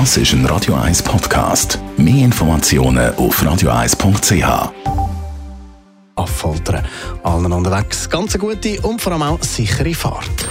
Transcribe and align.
Das 0.00 0.16
ist 0.16 0.32
ein 0.32 0.44
Radio 0.46 0.74
1 0.74 1.04
Podcast. 1.04 1.78
Mehr 1.96 2.24
Informationen 2.24 3.14
auf 3.14 3.40
radio1.ch. 3.40 4.72
Affaltern. 6.16 6.84
Allen 7.22 7.52
unterwegs 7.52 8.10
ganz 8.10 8.34
eine 8.34 8.40
gute 8.40 8.80
und 8.80 9.00
vor 9.00 9.12
allem 9.12 9.22
auch 9.22 9.42
sichere 9.44 9.94
Fahrt. 9.94 10.48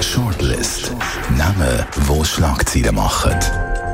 Shortlist. 0.00 0.92
Namen, 1.36 1.84
wo 2.06 2.24
Schlagzeilen 2.24 2.94
machen. 2.94 3.38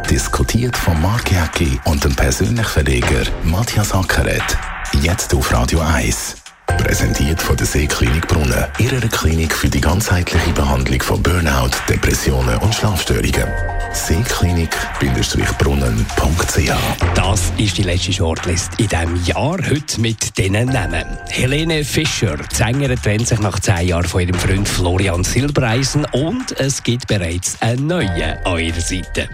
Diskutiert 0.08 0.76
von 0.76 1.02
Mark 1.02 1.32
Jäcki 1.32 1.80
und 1.86 2.04
dem 2.04 2.14
persönlichen 2.14 2.64
Verleger 2.64 3.24
Matthias 3.42 3.92
Ackeret. 3.92 4.56
Jetzt 5.02 5.34
auf 5.34 5.52
Radio 5.52 5.80
1. 5.80 6.39
Präsentiert 6.76 7.40
von 7.40 7.56
der 7.56 7.66
Seeklinik 7.66 8.28
Brunnen. 8.28 8.66
Ihrer 8.78 9.00
Klinik 9.08 9.54
für 9.54 9.68
die 9.68 9.80
ganzheitliche 9.80 10.52
Behandlung 10.52 11.02
von 11.02 11.20
Burnout, 11.22 11.70
Depressionen 11.88 12.58
und 12.58 12.74
Schlafstörungen. 12.74 13.46
Seeklinik-brunnen.ch 13.92 16.72
Das 17.14 17.52
ist 17.56 17.78
die 17.78 17.82
letzte 17.82 18.12
Shortlist 18.12 18.78
in 18.78 18.88
diesem 18.88 19.24
Jahr. 19.24 19.56
Heute 19.68 20.00
mit 20.00 20.38
diesen 20.38 20.66
Namen. 20.66 21.18
Helene 21.28 21.82
Fischer, 21.84 22.36
die 22.36 22.54
Sängerin, 22.54 23.02
trennt 23.02 23.26
sich 23.26 23.40
nach 23.40 23.58
zehn 23.58 23.88
Jahren 23.88 24.04
von 24.04 24.20
ihrem 24.20 24.36
Freund 24.36 24.68
Florian 24.68 25.24
Silbereisen 25.24 26.04
und 26.12 26.52
es 26.60 26.80
gibt 26.82 27.08
bereits 27.08 27.60
einen 27.60 27.88
neuen 27.88 28.38
an 28.44 28.58
ihrer 28.58 28.80
Seite. 28.80 29.28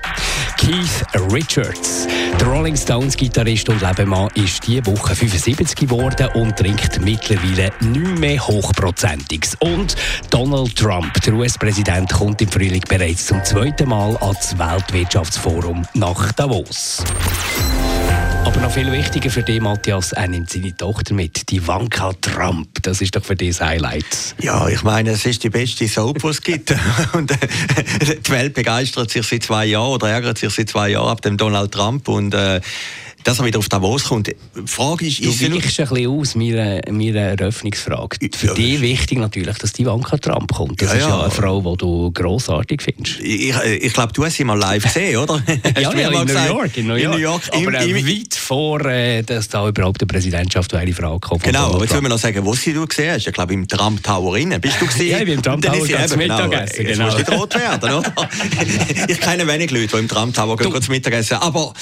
Keith 0.56 1.05
Richards, 1.33 2.06
der 2.41 2.48
Rolling 2.48 2.77
Stones 2.77 3.16
Gitarrist 3.16 3.69
und 3.69 3.80
Lebemann, 3.80 4.28
ist 4.34 4.66
diese 4.66 4.87
Woche 4.87 5.14
75 5.14 5.77
geworden 5.77 6.28
und 6.34 6.56
trinkt 6.56 7.01
mittlerweile 7.01 7.73
nicht 7.80 8.19
mehr 8.19 8.47
Hochprozentiges. 8.47 9.56
Und 9.61 9.97
Donald 10.30 10.77
Trump, 10.77 11.12
der 11.23 11.34
US-Präsident, 11.34 12.12
kommt 12.12 12.41
im 12.42 12.48
Frühling 12.48 12.83
bereits 12.88 13.27
zum 13.27 13.45
zweiten 13.45 13.88
Mal 13.88 14.16
ans 14.19 14.59
Weltwirtschaftsforum 14.59 15.87
nach 15.95 16.33
Davos. 16.33 17.05
Aber 18.47 18.61
noch 18.61 18.70
viel 18.70 18.92
wichtiger 18.92 19.28
für 19.28 19.42
dich, 19.42 19.61
Matthias, 19.61 20.12
er 20.12 20.28
nimmt 20.28 20.48
seine 20.48 20.75
Tochter 20.77 21.14
mit, 21.14 21.50
die 21.50 21.56
Ivanka 21.56 22.12
Trump. 22.20 22.69
Das 22.83 23.00
ist 23.00 23.16
doch 23.16 23.25
für 23.25 23.34
dich 23.34 23.56
das 23.56 23.66
Highlight. 23.66 24.36
Ja, 24.41 24.69
ich 24.69 24.84
meine, 24.84 25.11
es 25.11 25.27
ist 25.27 25.42
die 25.42 25.50
beste 25.50 25.89
Soap, 25.89 26.20
die 26.20 26.28
es 26.28 26.41
gibt. 26.41 26.72
und 27.12 27.33
äh, 27.33 27.36
die 28.24 28.30
Welt 28.30 28.55
begeistert 28.55 29.11
sich 29.11 29.27
seit 29.27 29.42
zwei 29.42 29.67
Jahren 29.67 29.91
oder 29.91 30.11
ärgert 30.11 30.39
sich 30.39 30.55
seit 30.55 30.69
zwei 30.69 30.91
Jahren 30.91 31.08
ab 31.08 31.22
dem 31.22 31.36
Donald 31.36 31.72
Trump 31.72 32.06
und 32.06 32.34
äh, 32.34 32.61
dass 33.27 33.38
er 33.41 33.44
wieder 33.44 33.58
auf 33.58 33.69
Davos 33.69 34.05
kommt. 34.05 34.28
Die 34.28 34.34
Frage 34.66 35.06
ist, 35.06 35.19
du 35.19 35.28
ist 35.28 35.42
weichst 35.42 35.80
ein 35.80 35.88
bisschen 35.88 36.06
aus 36.08 36.34
meiner, 36.36 36.80
meiner 36.91 37.20
Eröffnungsfrage. 37.20 38.16
Für 38.36 38.46
Ja, 38.48 38.55
dich 38.55 38.80
wichtig 38.80 39.18
natürlich, 39.18 39.58
dass 39.58 39.72
die 39.72 39.83
Ivanka 39.83 40.16
Trump 40.18 40.52
kommt. 40.52 40.80
Das 40.80 40.91
Ja, 40.91 40.94
ist 40.96 41.02
ja 41.02 41.08
ja. 41.08 41.20
eine 41.22 41.30
Frau, 41.30 41.60
die 41.60 41.77
du 41.78 42.10
grossartig 42.12 42.83
findest. 42.83 43.18
ich, 43.20 43.52
ich 43.80 43.92
glaube, 43.92 44.12
du 44.12 44.24
hast 44.24 44.36
sie 44.36 44.44
mal 44.44 44.58
live 44.58 44.83
gesehen, 44.84 45.16
oder? 45.18 45.42
Ja, 45.77 45.92
ja, 45.92 46.08
in 46.22 46.27
New? 46.27 46.33
York, 46.33 46.77
in 46.77 46.86
New 46.86 46.94
York. 46.94 47.02
In 47.05 47.10
New 47.10 47.16
York. 47.18 47.42
Aber 47.52 47.60
Im- 47.60 47.74
äh, 47.96 48.00
im- 48.00 48.06
weit 48.06 48.34
vor, 48.34 48.84
äh, 48.86 49.22
dass 49.22 49.48
da 49.48 49.68
überhaupt 49.68 50.00
eine 50.00 50.06
Präsidentschaft 50.06 50.72
eine 50.74 50.92
Frage 50.92 51.18
kommt. 51.20 51.42
Genau, 51.42 51.66
aber 51.74 51.80
jetzt 51.83 51.92
wollen 51.92 52.05
wir 52.05 52.08
noch 52.11 52.18
sagen, 52.18 52.44
wo 52.44 52.55
sie 52.55 52.72
du 52.72 52.86
gesehen 52.86 53.12
hast. 53.14 53.27
Ich 53.27 53.33
glaube, 53.34 53.52
im 53.55 53.66
Trump 53.66 54.02
Tower 54.02 54.36
innen. 54.36 54.61
Bist 54.61 54.80
du 54.80 54.86
gesehen? 54.86 55.11
Ja, 55.11 55.18
ich 55.18 55.24
bin 55.24 55.34
im 55.34 55.42
Trump 55.42 55.62
Tower 55.64 55.84
gerade 55.86 56.08
zum 56.08 56.18
Mittagessen, 56.18 56.86
Jetzt 56.86 56.92
genau. 56.92 57.05
musst 57.06 57.18
du 57.18 57.30
nicht 57.30 57.40
rot 57.40 57.55
werden, 57.55 57.92
oder? 57.92 58.12
ich 59.08 59.20
kenne 59.20 59.46
wenig 59.46 59.70
Leute, 59.70 59.88
die 59.88 59.96
im 59.98 60.08
Trump 60.08 60.34
Tower 60.34 60.56
gehen, 60.56 60.83
zum 60.83 60.92
Mittagessen. 60.94 61.38
Aber 61.38 61.72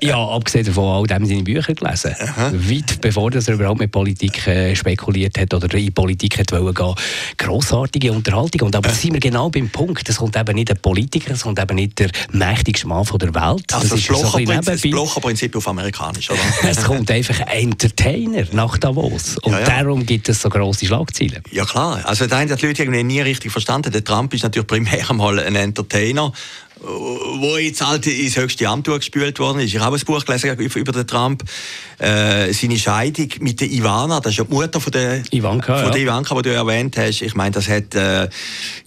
Ja, 0.00 0.16
abgesehen 0.16 0.64
davon, 0.64 0.91
all 0.92 1.06
dem 1.06 1.26
seine 1.26 1.42
Bücher 1.42 1.74
gelesen. 1.74 2.14
Weit 2.36 3.00
bevor 3.00 3.30
dass 3.30 3.48
er 3.48 3.54
überhaupt 3.54 3.80
mit 3.80 3.90
Politik 3.90 4.46
äh, 4.46 4.74
spekuliert 4.76 5.38
hat 5.38 5.54
oder 5.54 5.72
in 5.76 5.92
Politik 5.92 6.38
hat 6.38 6.52
wollen 6.52 6.74
gehen. 6.74 6.94
Grossartige 7.38 8.12
Unterhaltung. 8.12 8.62
Und 8.68 8.76
aber 8.76 8.88
da 8.88 8.94
sind 8.94 9.14
wir 9.14 9.20
genau 9.20 9.50
beim 9.50 9.68
Punkt. 9.70 10.08
Es 10.08 10.16
kommt 10.16 10.36
eben 10.36 10.54
nicht 10.54 10.68
der 10.68 10.74
Politiker, 10.74 11.32
es 11.32 11.42
kommt 11.42 11.58
eben 11.58 11.74
nicht 11.74 11.98
der 11.98 12.10
mächtigste 12.32 12.86
Mann 12.86 13.04
von 13.04 13.18
der 13.18 13.34
Welt. 13.34 13.72
also 13.72 13.88
das, 13.88 13.98
ist 13.98 14.06
so 14.06 14.14
ein 14.14 14.44
bisschen 14.44 14.44
Blocher-Prinzip 14.44 14.72
das. 14.72 14.90
Blocher-Prinzip 14.90 15.56
auf 15.56 15.68
amerikanisch, 15.68 16.30
oder? 16.30 16.40
Es 16.68 16.82
kommt 16.84 17.10
einfach 17.10 17.40
ein 17.40 17.70
Entertainer 17.70 18.44
nach 18.52 18.78
Davos. 18.78 19.36
Und 19.38 19.52
Ja, 19.52 19.60
ja. 19.60 19.66
darum 19.66 20.04
gibt 20.06 20.28
es 20.28 20.42
so 20.42 20.48
grosse 20.48 20.86
Schlagzeilen. 20.86 21.42
Ja 21.50 21.64
klar, 21.64 22.00
also 22.04 22.26
da 22.26 22.40
haben 22.40 22.48
die 22.48 22.66
Leute 22.66 22.82
irgendwie 22.82 23.02
nie 23.02 23.20
richtig 23.20 23.52
verstanden. 23.52 23.92
Der 23.92 24.04
Trump 24.04 24.32
ist 24.34 24.42
natürlich 24.42 24.66
primär 24.66 25.12
mal 25.12 25.38
ein 25.38 25.56
Entertainer, 25.56 26.32
äh, 26.71 26.71
wo 26.82 27.56
jetzt 27.58 27.86
halt 27.86 28.06
ins 28.06 28.36
höchste 28.36 28.68
Amt 28.68 28.86
gespült 28.86 29.38
worden 29.38 29.60
ist. 29.60 29.74
Ich 29.74 29.80
habe 29.80 29.96
ein 29.96 30.04
Buch 30.04 30.24
gelesen 30.24 30.58
über 30.58 30.92
den 30.92 31.06
Trump, 31.06 31.44
äh, 31.98 32.52
seine 32.52 32.78
Scheidung 32.78 33.28
mit 33.40 33.60
der 33.60 33.70
Ivana, 33.70 34.20
das 34.20 34.32
ist 34.32 34.38
ja 34.38 34.44
die 34.44 34.52
Mutter 34.52 34.80
von 34.80 34.92
der 34.92 35.22
Ivanka, 35.30 35.76
von 35.76 35.86
ja. 35.86 35.90
der 35.90 36.02
Ivanka, 36.02 36.34
die 36.34 36.42
du 36.42 36.52
erwähnt 36.52 36.96
hast. 36.96 37.22
Ich 37.22 37.34
meine, 37.34 37.52
das 37.52 37.68
hat 37.68 37.94
äh, 37.94 38.28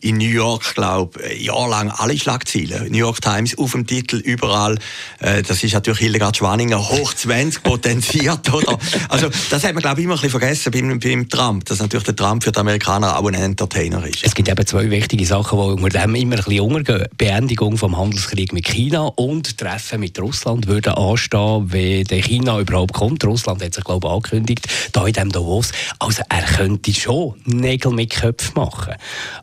in 0.01 0.17
New 0.17 0.29
York, 0.29 0.75
glaube 0.75 1.19
ich, 1.23 1.44
jahrelang 1.44 1.89
alle 1.89 2.17
Schlagzeilen. 2.17 2.91
New 2.91 2.97
York 2.97 3.22
Times 3.22 3.57
auf 3.57 3.72
dem 3.72 3.88
Titel, 3.88 4.17
überall. 4.17 4.78
Äh, 5.19 5.44
das 5.44 5.63
ist 5.63 5.73
natürlich 5.73 6.00
Hildegard 6.00 6.38
Schwaninger 6.38 6.89
hoch 6.89 7.13
20 7.13 7.63
potenziert, 7.63 8.51
oder? 8.53 8.78
Also 9.09 9.29
das 9.50 9.63
hat 9.63 9.73
man, 9.73 9.81
glaube 9.81 10.01
ich, 10.01 10.05
immer 10.05 10.16
ein 10.16 10.22
bisschen 10.22 10.39
vergessen 10.39 10.72
beim, 10.72 11.00
beim 11.00 11.29
Trump, 11.29 11.66
dass 11.66 11.79
natürlich 11.79 12.05
der 12.05 12.16
Trump 12.16 12.44
für 12.44 12.51
die 12.51 12.59
Amerikaner 12.59 13.17
auch 13.17 13.28
ein 13.28 13.35
Entertainer 13.35 14.05
ist. 14.05 14.23
Es 14.23 14.35
gibt 14.35 14.50
eben 14.50 14.66
zwei 14.66 14.89
wichtige 14.89 15.25
Sachen, 15.25 15.57
die 15.57 15.84
unter 15.84 16.00
dem 16.00 16.16
immer 16.16 16.35
ein 16.35 16.44
bisschen 16.44 16.59
untergehen. 16.59 17.07
Beendigung 17.17 17.78
vom 17.85 17.97
Handelskrieg 17.97 18.51
mit 18.51 18.66
China 18.66 19.12
und 19.16 19.59
Treffen 19.59 20.00
mit 20.00 20.19
Russland 20.19 20.66
würden 20.66 20.94
anstehen, 20.94 21.72
wenn 21.72 22.03
der 22.06 22.19
China 22.19 22.59
überhaupt 22.59 22.94
kommt. 22.94 23.23
Russland 23.23 23.63
hat 23.63 23.75
sich, 23.75 23.84
glaube 23.84 24.07
ich, 24.07 24.12
angekündigt, 24.12 24.68
da 24.91 25.06
in 25.06 25.13
diesem 25.13 25.31
Davos. 25.31 25.72
Also 26.00 26.23
er 26.28 26.41
könnte 26.41 26.91
schon 26.96 27.35
Nägel 27.46 27.91
mit 27.91 28.09
Köpfen 28.09 28.53
machen. 28.56 28.96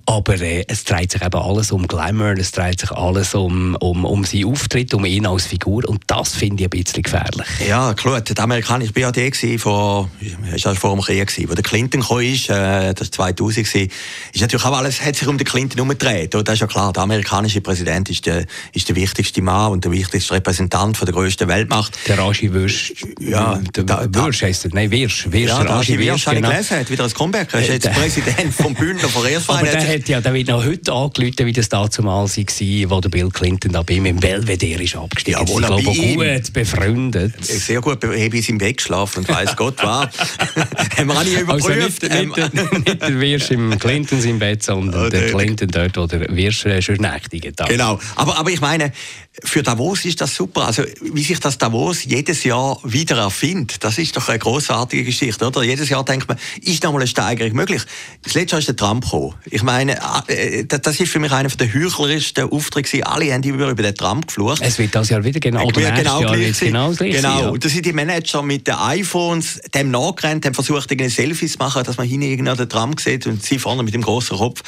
Aber 0.06 0.40
äh, 0.40 0.64
es 0.66 0.82
dreht 0.82 1.12
sich 1.12 1.22
eben 1.22 1.40
alles 1.40 1.70
um 1.70 1.86
Glamour, 1.86 2.34
es 2.36 2.50
dreht 2.50 2.80
sich 2.80 2.90
alles 2.90 3.32
um, 3.36 3.76
um, 3.76 4.04
um 4.04 4.24
seinen 4.24 4.46
Auftritt, 4.46 4.92
um 4.92 5.04
ihn 5.04 5.24
als 5.24 5.46
Figur. 5.46 5.88
Und 5.88 6.02
das 6.08 6.34
finde 6.34 6.64
ich 6.64 6.66
ein 6.66 6.70
bisschen 6.70 7.04
gefährlich. 7.04 7.46
Ja, 7.68 7.94
klar, 7.94 8.22
der 8.22 8.42
amerikanische 8.42 8.92
BAD 8.92 9.18
war 9.18 9.58
vor, 9.60 10.10
ist 10.52 10.64
ja 10.64 10.74
vor 10.74 10.96
dem 10.96 11.04
Krieg, 11.04 11.48
wo 11.48 11.54
der 11.54 11.62
Clinton 11.62 12.02
kam, 12.02 12.18
äh, 12.18 12.92
das 12.92 13.16
war 13.16 13.36
2000 13.36 13.68
gewesen, 13.68 13.92
ist 14.32 14.40
natürlich 14.40 14.64
auch 14.64 14.76
alles, 14.76 15.00
hat 15.00 15.14
sich 15.14 15.28
um 15.28 15.38
den 15.38 15.46
Clinton 15.46 15.76
herumgedreht. 15.76 16.34
Und 16.34 16.48
das 16.48 16.54
ist 16.54 16.60
ja 16.62 16.66
klar, 16.66 16.92
der 16.92 17.04
amerikanische 17.04 17.60
Präsident 17.60 18.10
ist 18.10 18.26
der, 18.26 18.31
ist 18.72 18.88
der 18.88 18.96
wichtigste 18.96 19.42
Mann 19.42 19.72
und 19.72 19.84
der 19.84 19.92
wichtigste 19.92 20.34
Repräsentant 20.34 20.96
von 20.96 21.06
der 21.06 21.14
grössten 21.14 21.48
Weltmacht. 21.48 21.96
Der 22.08 22.18
Raji 22.18 22.52
Wirsch, 22.52 22.92
Ja, 23.20 23.60
der 23.76 23.84
da- 23.84 24.06
da- 24.06 24.24
Wirsch 24.26 24.42
heisst 24.42 24.64
er, 24.64 24.70
nein, 24.74 24.90
Wirsch, 24.90 25.26
Wirsch, 25.30 25.48
Ja, 25.50 25.62
der 25.62 25.74
Aschi 25.76 25.98
Wirsch, 25.98 26.26
habe 26.26 26.36
ich 26.36 26.42
genau. 26.42 26.54
gelesen, 26.54 26.76
hat 26.78 26.90
wieder 26.90 27.04
ein 27.04 27.12
Comeback. 27.14 27.48
Er 27.52 27.60
ist 27.60 27.68
Äh, 27.68 27.72
jetzt 27.74 27.84
der- 27.86 27.90
Präsident 27.90 28.54
vom 28.54 28.74
Bündner 28.74 29.08
Verkehrsverein. 29.08 29.58
Aber 29.68 29.70
der, 29.78 29.88
hat 29.94 30.08
ja, 30.08 30.20
der 30.20 30.34
wird 30.34 30.48
noch 30.48 30.64
heute 30.64 30.92
angerufen, 30.92 31.46
wie 31.46 31.52
das 31.52 31.68
damals 31.68 32.36
war, 32.36 32.90
wo 32.90 33.00
der 33.00 33.08
Bill 33.08 33.28
Clinton 33.30 33.72
da 33.72 33.82
bei 33.82 33.94
ihm 33.94 34.06
im 34.06 34.16
Belvedere 34.16 34.82
ist 34.82 34.96
abgestiegen. 34.96 35.40
Ja, 35.40 35.46
Sie 35.46 35.52
wo 35.52 35.56
sind, 35.56 35.64
er 35.64 35.76
glaube 35.76 35.82
ich, 35.82 36.14
gut 36.42 36.52
befreundet. 36.52 37.44
sehr 37.44 37.80
gut, 37.80 38.02
habe 38.02 38.16
im 38.16 38.58
Bett 38.58 38.76
geschlafen 38.78 39.20
und 39.20 39.28
weiss 39.28 39.54
Gott 39.56 39.76
was. 39.82 40.08
haben 40.96 41.06
wir 41.08 41.16
auch 41.16 41.24
nicht 41.24 41.36
Also 41.48 41.68
überprüft. 41.70 42.02
nicht, 42.02 42.12
Ähm, 42.14 42.28
nicht, 42.28 42.36
der- 42.38 42.78
nicht 42.78 43.02
der 43.02 43.20
Wirsch 43.20 43.50
im 43.50 43.78
Clinton 43.78 44.22
im 44.24 44.38
Bett, 44.38 44.62
sondern 44.62 45.06
Oh, 45.06 45.08
der 45.08 45.20
der- 45.22 45.30
Clinton 45.30 45.68
dort, 45.68 45.96
wo 45.96 46.06
der 46.06 46.34
Wirsch 46.34 46.64
äh, 46.66 46.80
schon 46.82 46.96
nächtigen. 46.96 47.52
Genau. 47.68 47.98
Aber, 48.22 48.38
aber 48.38 48.50
ich 48.50 48.60
meine, 48.60 48.92
für 49.42 49.64
Davos 49.64 50.04
ist 50.04 50.20
das 50.20 50.34
super. 50.36 50.66
Also, 50.66 50.84
wie 51.00 51.24
sich 51.24 51.40
das 51.40 51.58
Davos 51.58 52.04
jedes 52.04 52.44
Jahr 52.44 52.78
wieder 52.84 53.16
erfindet, 53.16 53.82
das 53.82 53.98
ist 53.98 54.16
doch 54.16 54.28
eine 54.28 54.38
großartige 54.38 55.02
Geschichte, 55.02 55.44
oder? 55.44 55.64
Jedes 55.64 55.88
Jahr 55.88 56.04
denkt 56.04 56.28
man, 56.28 56.38
ist 56.60 56.84
noch 56.84 56.92
mal 56.92 56.98
eine 56.98 57.08
Steigerung 57.08 57.52
möglich? 57.54 57.82
Das 58.22 58.34
letzte 58.34 58.52
Jahr 58.52 58.60
ist 58.60 58.68
der 58.68 58.76
Trump 58.76 59.02
gekommen. 59.02 59.34
Ich 59.50 59.64
meine, 59.64 59.98
äh, 60.28 60.64
das 60.66 61.00
ist 61.00 61.10
für 61.10 61.18
mich 61.18 61.32
einer 61.32 61.48
der 61.48 61.74
heuchlerischsten 61.74 62.48
gewesen. 62.48 63.02
Alle 63.02 63.32
haben 63.32 63.42
über, 63.42 63.70
über 63.70 63.82
den 63.82 63.94
Trump 63.96 64.28
geflucht. 64.28 64.62
Es 64.62 64.78
wird 64.78 64.94
das 64.94 65.08
Jahr 65.08 65.24
wieder 65.24 65.40
genau, 65.40 65.64
oder 65.64 65.80
Ja, 65.80 65.90
nächstes 65.90 66.20
Jahr 66.20 66.36
gleich 66.36 66.56
sein. 66.56 66.68
genau 66.68 66.88
das 66.90 66.98
gleiche 66.98 67.16
Genau. 67.16 67.52
sein, 67.52 67.60
ja. 67.60 67.68
Sind 67.70 67.86
die 67.86 67.92
Manager 67.92 68.42
mit 68.42 68.68
den 68.68 68.74
iPhones 68.74 69.60
dem 69.74 69.90
nachgerannt, 69.90 70.46
haben 70.46 70.54
versucht, 70.54 70.92
irgendeine 70.92 71.10
Selfies 71.10 71.52
zu 71.54 71.58
machen, 71.58 71.82
dass 71.82 71.96
man 71.96 72.06
hinten 72.06 72.28
irgendwo 72.28 72.54
den 72.54 72.68
Trump 72.68 73.00
sieht 73.00 73.26
und 73.26 73.42
sie 73.42 73.58
vorne 73.58 73.82
mit 73.82 73.94
dem 73.94 74.02
großen 74.02 74.36
Kopf. 74.36 74.62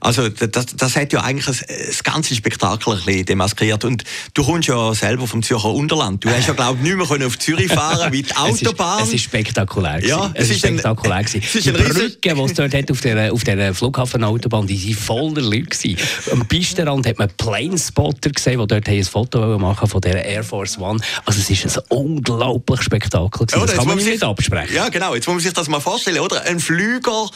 Also, 0.00 0.28
das, 0.28 0.66
das 0.66 0.94
hat 0.96 1.12
ja 1.12 1.22
eigentlich 1.22 1.46
das 1.46 2.04
ganze 2.04 2.36
Spektakel 2.36 2.99
ein 3.00 3.06
bisschen 3.06 3.26
demaskiert. 3.26 3.84
Und 3.84 4.04
du 4.34 4.44
kommst 4.44 4.68
ja 4.68 4.94
selber 4.94 5.26
vom 5.26 5.42
Zürcher 5.42 5.70
Unterland. 5.72 6.24
Du 6.24 6.30
hast 6.30 6.48
ja, 6.48 6.54
glaube 6.54 6.78
ich, 6.78 6.82
nicht 6.84 6.96
mehr 6.96 7.06
können 7.06 7.24
auf 7.26 7.38
Zürich 7.38 7.68
fahren 7.72 8.12
wie 8.12 8.22
die 8.24 8.36
Autobahn. 8.36 8.98
Es 9.02 9.08
ist, 9.08 9.14
es 9.14 9.14
ist 9.20 9.24
spektakulär. 9.24 10.04
Ja, 10.06 10.30
es, 10.34 10.44
es 10.50 10.56
ist 10.56 10.64
ein- 10.64 10.74
spektakulär. 10.78 11.22
gewesen. 11.24 11.42
es 11.44 11.54
ist 11.54 11.66
die 11.66 11.70
ein 11.70 11.76
riesen- 11.76 11.94
Brücke, 11.94 12.34
die 12.34 12.40
es 12.42 12.54
dort 12.54 12.74
hat 12.74 12.90
auf 12.90 13.00
der, 13.00 13.32
auf 13.32 13.44
der 13.44 13.74
Flughafenautobahn, 13.74 14.66
die 14.66 14.96
waren 14.96 15.02
voller 15.02 15.42
Leute. 15.42 15.62
gewesen. 15.64 15.96
Am 16.32 16.46
Pistenrand 16.46 17.06
hat 17.06 17.18
man 17.18 17.28
Planespotter 17.36 18.30
gesehen, 18.30 18.58
die 18.60 18.66
dort 18.66 18.88
ein 18.88 19.04
Foto 19.04 19.58
machen 19.58 19.88
von 19.88 20.00
der 20.00 20.24
Air 20.24 20.44
Force 20.44 20.78
One. 20.78 21.00
Also 21.24 21.40
es 21.40 21.50
ist 21.50 21.78
ein 21.78 21.82
unglaublich 21.88 22.82
Spektakel. 22.82 23.46
gewesen. 23.46 23.66
Das 23.66 23.76
kann 23.76 23.86
man 23.86 23.96
muss 23.96 24.04
nicht 24.04 24.20
sich- 24.20 24.28
absprechen. 24.28 24.74
Ja, 24.74 24.88
genau. 24.88 25.14
Jetzt 25.14 25.26
muss 25.26 25.34
man 25.36 25.42
sich 25.42 25.52
das 25.52 25.68
mal 25.68 25.80
vorstellen, 25.80 26.20
oder? 26.20 26.42
Ein 26.44 26.60
Flüger 26.60 27.28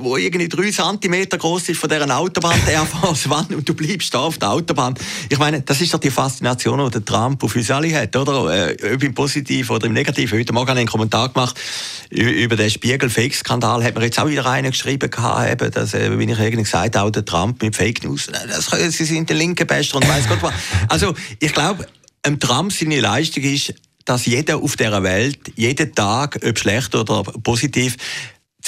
wo 0.00 0.16
irgendwie 0.16 0.48
drei 0.48 0.70
Zentimeter 0.70 1.38
groß 1.38 1.70
ist 1.70 1.80
von 1.80 1.90
dieser 1.90 2.16
Autobahn, 2.16 2.54
der 2.68 2.86
Wand 3.30 3.52
und 3.52 3.68
du 3.68 3.74
bleibst 3.74 4.14
da 4.14 4.20
auf 4.20 4.38
der 4.38 4.50
Autobahn. 4.52 4.94
Ich 5.28 5.38
meine, 5.38 5.62
das 5.62 5.80
ist 5.80 5.92
doch 5.94 5.98
die 5.98 6.10
Faszination, 6.10 6.84
die 6.84 6.90
der 6.90 7.04
Trump 7.04 7.42
auf 7.42 7.54
uns 7.54 7.70
alle 7.70 7.94
hat, 7.94 8.14
oder? 8.16 8.70
Äh, 8.70 8.94
ob 8.94 9.02
im 9.02 9.14
Positiven 9.14 9.76
oder 9.76 9.86
im 9.86 9.92
Negativen. 9.92 10.38
Heute 10.38 10.52
Morgen 10.52 10.70
einen 10.70 10.86
Kommentar 10.86 11.28
gemacht 11.28 11.58
über 12.10 12.56
den 12.56 12.70
Spiegel-Fake-Skandal, 12.70 13.84
hat 13.84 13.94
man 13.94 14.04
jetzt 14.04 14.18
auch 14.18 14.28
wieder 14.28 14.46
einen 14.46 14.70
geschrieben 14.70 15.10
gehabt, 15.10 15.76
dass, 15.76 15.94
äh, 15.94 16.18
wie 16.18 16.24
ich 16.24 16.38
irgendwie 16.38 16.62
gesagt 16.62 16.96
habe, 16.96 17.06
auch 17.06 17.10
der 17.10 17.24
Trump 17.24 17.62
mit 17.62 17.76
Fake 17.76 18.04
News, 18.04 18.26
das, 18.26 18.70
sie 18.96 19.04
sind 19.04 19.28
der 19.28 19.36
linke 19.36 19.66
Bester 19.66 19.96
und 19.96 20.08
weiß 20.08 20.28
Gott 20.28 20.42
was. 20.42 20.52
Also, 20.88 21.14
ich 21.40 21.52
glaube, 21.52 21.86
ein 22.22 22.40
Trump 22.40 22.72
seine 22.72 23.00
Leistung 23.00 23.42
ist, 23.42 23.74
dass 24.04 24.26
jeder 24.26 24.56
auf 24.56 24.76
dieser 24.76 25.02
Welt, 25.02 25.38
jeden 25.56 25.94
Tag, 25.94 26.40
ob 26.42 26.58
schlecht 26.58 26.94
oder 26.94 27.22
positiv, 27.22 27.96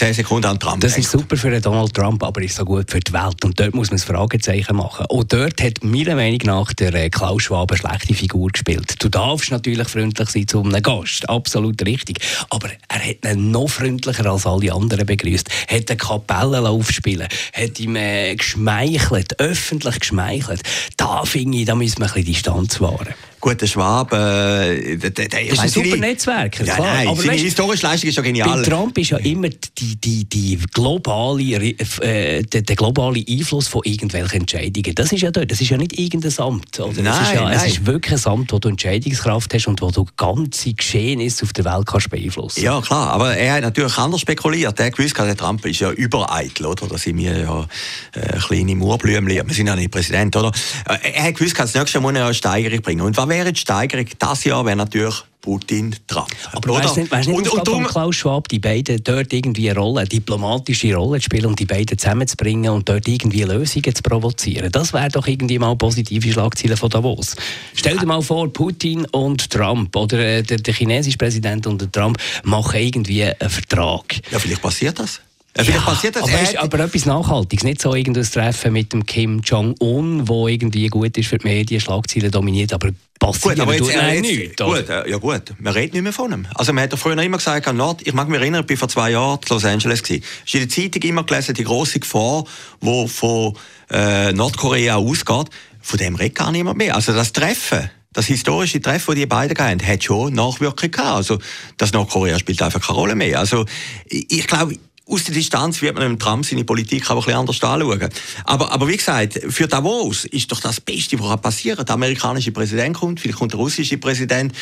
10 0.01 0.15
Sekunden 0.15 0.47
an 0.47 0.59
Trump. 0.59 0.81
Das 0.81 0.97
ist 0.97 1.11
super 1.11 1.37
für 1.37 1.61
Donald 1.61 1.93
Trump, 1.93 2.23
aber 2.23 2.41
ist 2.41 2.57
so 2.57 2.65
gut 2.65 2.91
für 2.91 3.01
die 3.01 3.13
Welt. 3.13 3.45
Und 3.45 3.61
dort 3.61 3.75
muss 3.75 3.91
man 3.91 3.99
das 3.99 4.05
Fragezeichen 4.05 4.75
machen. 4.75 5.05
Und 5.11 5.31
dort 5.31 5.63
hat 5.63 5.85
meiner 5.85 6.15
Meinung 6.15 6.41
nach 6.45 6.73
der 6.73 6.95
äh, 6.95 7.11
Klaus 7.11 7.43
Schwab 7.43 7.71
eine 7.71 7.79
schlechte 7.79 8.15
Figur 8.15 8.49
gespielt. 8.49 8.95
Du 8.99 9.11
darfst 9.11 9.51
natürlich 9.51 9.89
freundlich 9.89 10.31
sein 10.31 10.49
zu 10.49 10.63
einem 10.63 10.83
Gast, 10.83 11.29
absolut 11.29 11.85
richtig. 11.85 12.17
Aber 12.49 12.71
er 12.89 12.99
hat 12.99 13.31
ihn 13.31 13.51
noch 13.51 13.69
freundlicher 13.69 14.25
als 14.25 14.47
alle 14.47 14.73
anderen 14.73 15.05
begrüßt. 15.05 15.51
Hat 15.69 15.91
eine 15.91 15.99
Kapelle 15.99 16.67
aufspielen, 16.67 17.29
hat 17.53 17.79
ihm 17.79 17.95
äh, 17.95 18.37
geschmeichelt, 18.37 19.39
öffentlich 19.39 20.01
geschmeichelt. 20.01 20.63
Da 20.97 21.27
finde 21.27 21.59
ich, 21.59 21.67
da 21.67 21.75
müssen 21.75 21.99
wir 21.99 22.07
ein 22.07 22.15
bisschen 22.15 22.33
Distanz 22.33 22.81
wahren 22.81 23.15
guter 23.41 23.67
Schwab. 23.67 24.13
Äh, 24.13 24.97
der, 24.97 25.11
der, 25.11 25.29
der, 25.29 25.47
ist 25.47 25.59
ein 25.59 25.69
super 25.69 25.97
Netzwerker, 25.97 26.65
ja, 26.65 26.75
klar. 26.75 26.95
Nein, 26.95 27.09
aber 27.09 27.17
seine 27.17 27.33
weißt, 27.33 27.45
historische 27.45 27.87
Leistung 27.87 28.11
ist 28.11 28.17
ja 28.17 28.23
genial. 28.23 28.63
Bei 28.63 28.63
Trump 28.63 28.99
ist 28.99 29.11
ja 29.11 29.19
immer 29.19 29.49
die, 29.49 29.97
die, 29.97 30.25
die 30.25 30.59
globale, 30.73 31.43
äh, 31.43 32.43
der, 32.43 32.63
der, 32.63 32.77
globale 32.77 33.25
Einfluss 33.29 33.69
von 33.69 33.83
irgendwelchen 33.85 34.41
Entscheidungen. 34.41 34.95
Das 34.95 35.13
ist 35.13 35.23
ja 35.23 35.31
dort. 35.31 35.51
Das 35.51 35.61
ist 35.61 35.71
ja 35.71 35.77
nicht 35.77 35.99
irgendein 35.99 36.33
Amt. 36.39 36.79
Oder? 36.79 37.03
Nein, 37.03 37.23
ist 37.23 37.33
ja, 37.33 37.43
nein. 37.43 37.57
Es 37.57 37.67
ist 37.67 37.87
wirklich 37.87 38.27
ein 38.27 38.33
Amt, 38.33 38.53
wo 38.53 38.59
du 38.59 38.69
Entscheidungskraft 38.69 39.53
hast 39.55 39.67
und 39.67 39.81
wo 39.81 39.91
du 39.91 40.07
ganze 40.17 40.73
Geschehnisse 40.73 41.45
auf 41.45 41.53
der 41.53 41.65
Welt 41.65 41.87
kannst 41.87 42.11
beeinflussen 42.11 42.63
Ja, 42.63 42.81
klar. 42.81 43.11
Aber 43.11 43.37
er 43.37 43.55
hat 43.55 43.63
natürlich 43.63 43.97
anders 43.97 44.21
spekuliert. 44.21 44.79
Er 44.79 44.91
gewusst, 44.91 45.17
der 45.19 45.37
Trump 45.37 45.65
ist 45.67 45.81
ja 45.81 45.91
übereitel, 45.91 46.67
oder? 46.67 46.87
Da 46.87 46.99
sind 46.99 47.19
wir 47.19 47.39
ja 47.39 47.67
äh, 48.15 48.39
kleine 48.39 48.75
Murblümchen. 48.75 49.49
Wir 49.49 49.55
sind 49.55 49.67
ja 49.67 49.77
nicht 49.77 49.91
Präsident, 49.91 50.37
oder? 50.37 50.53
Äh, 50.89 51.13
er 51.13 51.25
hat 51.25 51.35
gewusst, 51.37 51.59
das 51.59 51.75
nächste 51.75 51.99
er 51.99 52.07
eine 52.07 52.35
Steigerung 52.35 52.83
bringen. 52.83 53.01
Und 53.03 53.17
wäre 53.31 53.53
die 53.53 53.61
Steigerung 53.61 54.07
das 54.19 54.45
Jahr, 54.45 54.65
wäre 54.67 54.77
natürlich 54.77 55.25
Putin 55.41 55.95
dran. 56.07 56.27
Aber 56.53 56.75
weißt 56.75 56.99
nicht, 56.99 57.11
weißt 57.11 57.29
nicht 57.29 57.39
und, 57.39 57.49
und 57.49 57.67
darum, 57.67 57.87
Klaus 57.87 58.17
Schwab, 58.17 58.49
die 58.49 58.59
beiden 58.59 59.03
dort 59.03 59.33
irgendwie 59.33 59.71
eine 59.71 59.79
Rolle, 59.79 60.01
eine 60.01 60.09
diplomatische 60.09 60.95
Rolle 60.95 61.19
zu 61.19 61.25
spielen 61.25 61.47
und 61.47 61.59
die 61.59 61.65
beiden 61.65 61.97
zusammenzubringen 61.97 62.71
und 62.71 62.89
dort 62.89 63.09
irgendwie 63.09 63.43
Lösungen 63.43 63.95
zu 63.95 64.03
provozieren? 64.03 64.71
Das 64.71 64.93
wäre 64.93 65.09
doch 65.09 65.27
irgendwie 65.27 65.59
mal 65.59 65.75
positive 65.77 66.33
Schlagziele 66.33 66.77
von 66.77 66.91
Davos. 66.91 67.37
Stell 67.75 67.97
dir 67.97 68.07
mal 68.07 68.23
vor, 68.23 68.53
Putin 68.53 69.07
und 69.07 69.51
Trump 69.51 69.97
oder 69.97 70.19
äh, 70.19 70.43
der, 70.43 70.59
der 70.59 70.75
chinesische 70.75 71.17
Präsident 71.17 71.67
und 71.67 71.81
der 71.81 71.91
Trump 71.91 72.19
machen 72.45 72.81
irgendwie 72.81 73.25
einen 73.25 73.51
Vertrag. 73.51 74.21
Ja, 74.31 74.39
vielleicht 74.39 74.63
passiert 74.63 74.99
das. 74.99 75.21
Vielleicht 75.55 75.79
ja, 75.79 75.85
passiert 75.85 76.17
das. 76.17 76.23
Aber, 76.23 76.43
ist, 76.43 76.57
aber 76.57 76.79
etwas 76.81 77.07
Nachhaltiges, 77.07 77.65
nicht 77.65 77.83
so 77.83 77.95
irgendein 77.95 78.25
Treffen 78.25 78.73
mit 78.73 78.93
dem 78.93 79.05
Kim 79.05 79.41
Jong-un, 79.41 80.29
wo 80.29 80.47
irgendwie 80.47 80.87
gut 80.87 81.17
ist 81.19 81.29
für 81.29 81.39
die 81.39 81.47
Medien, 81.47 81.81
Schlagzeilen 81.81 82.31
dominiert, 82.31 82.73
aber 82.73 82.91
passiert 83.21 83.57
gut, 83.57 83.61
aber 83.61 83.75
jetzt, 83.75 83.95
äh, 83.95 84.21
nichts. 84.21 84.57
Gut, 84.57 84.89
äh, 84.89 85.09
ja 85.09 85.19
gut, 85.19 85.43
man 85.59 85.73
redet 85.73 85.93
nicht 85.93 86.03
mehr 86.03 86.13
von 86.13 86.33
ihm. 86.33 86.47
Also 86.55 86.73
man 86.73 86.85
hat 86.85 86.93
doch 86.93 86.99
früher 86.99 87.17
immer 87.23 87.37
gesagt, 87.37 87.73
Nord, 87.73 88.05
ich 88.05 88.13
mag 88.13 88.29
mich 88.29 88.41
erinnern, 88.41 88.65
ich 88.65 88.71
war 88.71 88.77
vor 88.79 88.89
zwei 88.89 89.11
Jahren 89.11 89.39
in 89.41 89.49
Los 89.49 89.65
Angeles. 89.65 90.03
Gewesen. 90.03 90.25
Ich 90.45 90.55
habe 90.55 90.63
in 90.65 90.69
der 90.69 90.77
Zeitung 90.77 91.03
immer 91.09 91.25
gelesen, 91.25 91.55
die 91.55 91.65
grosse 91.65 92.01
Gefahr, 92.01 92.45
die 92.81 93.09
von 93.09 93.57
äh, 93.91 94.33
Nordkorea 94.33 94.97
ausgeht, 94.97 95.51
von 95.81 95.99
dem 95.99 96.17
redet 96.17 96.37
gar 96.37 96.51
niemand 96.51 96.79
mehr. 96.79 96.97
Also 96.97 97.13
das 97.13 97.33
Treffen, 97.33 97.91
das 98.13 98.27
historische 98.27 98.81
Treffen, 98.81 99.13
das 99.13 99.15
die 99.17 99.27
beiden 99.27 99.57
hatten, 99.57 99.87
hat 99.87 100.03
schon 100.03 100.33
Nachwirkungen 100.35 100.91
gehabt. 100.91 101.17
Also, 101.17 101.39
das 101.77 101.93
Nordkorea 101.93 102.39
spielt 102.39 102.61
einfach 102.63 102.81
keine 102.81 102.99
Rolle 102.99 103.15
mehr. 103.15 103.39
Also, 103.39 103.67
ich 104.07 104.47
glaube, 104.47 104.77
aus 105.11 105.25
der 105.25 105.35
Distanz 105.35 105.83
wird 105.83 105.97
man 105.97 106.05
im 106.05 106.19
Trump 106.19 106.45
seine 106.45 106.65
Politik 106.65 107.11
aber 107.11 107.21
ein 107.21 107.25
bisschen 107.25 107.41
anders 107.41 107.63
anschauen. 107.63 108.09
Aber, 108.45 108.73
aber 108.73 108.89
wie 108.89 108.97
gesagt, 108.97 109.41
für 109.49 109.67
Davos 109.67 110.25
ist 110.27 110.51
doch 110.53 110.61
das 110.61 110.81
Beste, 110.81 111.19
was 111.19 111.41
passieren 111.41 111.79
kann. 111.79 111.87
Der 111.87 111.95
amerikanische 111.95 112.53
Präsident 112.53 112.97
kommt, 112.97 113.21
vielleicht 113.21 113.39
kommt 113.39 113.53
der 113.53 113.59
russische 113.59 113.99
Präsident. 113.99 114.55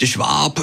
Der 0.00 0.06
Schwab 0.06 0.56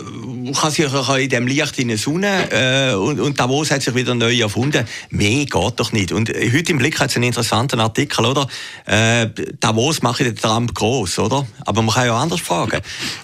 kann 0.59 0.71
sich 0.71 0.86
in 0.86 1.30
dem 1.30 1.47
Licht 1.47 1.80
in 1.80 1.88
der 1.88 1.97
Sonne 1.97 2.51
äh, 2.51 2.94
und, 2.94 3.21
und 3.21 3.39
Davos 3.39 3.71
hat 3.71 3.81
sich 3.81 3.95
wieder 3.95 4.13
neu 4.13 4.38
erfunden. 4.38 4.86
Mehr 5.12 5.45
geht 5.45 5.74
doch 5.77 5.92
nicht. 5.94 6.12
Und 6.12 6.30
heute 6.30 6.71
im 6.71 6.77
Blick 6.77 7.00
hat 7.00 7.09
es 7.09 7.15
einen 7.15 7.24
interessanten 7.24 7.80
Artikel, 7.80 8.25
oder? 8.25 8.47
Äh, 8.85 9.30
Davos 9.59 10.01
macht 10.01 10.19
den 10.19 10.35
Trump 10.35 10.75
groß, 10.75 11.19
oder? 11.19 11.47
Aber 11.65 11.81
man 11.81 11.95
kann 11.95 12.07
ja 12.07 12.19
anders 12.19 12.42
fragen. 12.42 12.81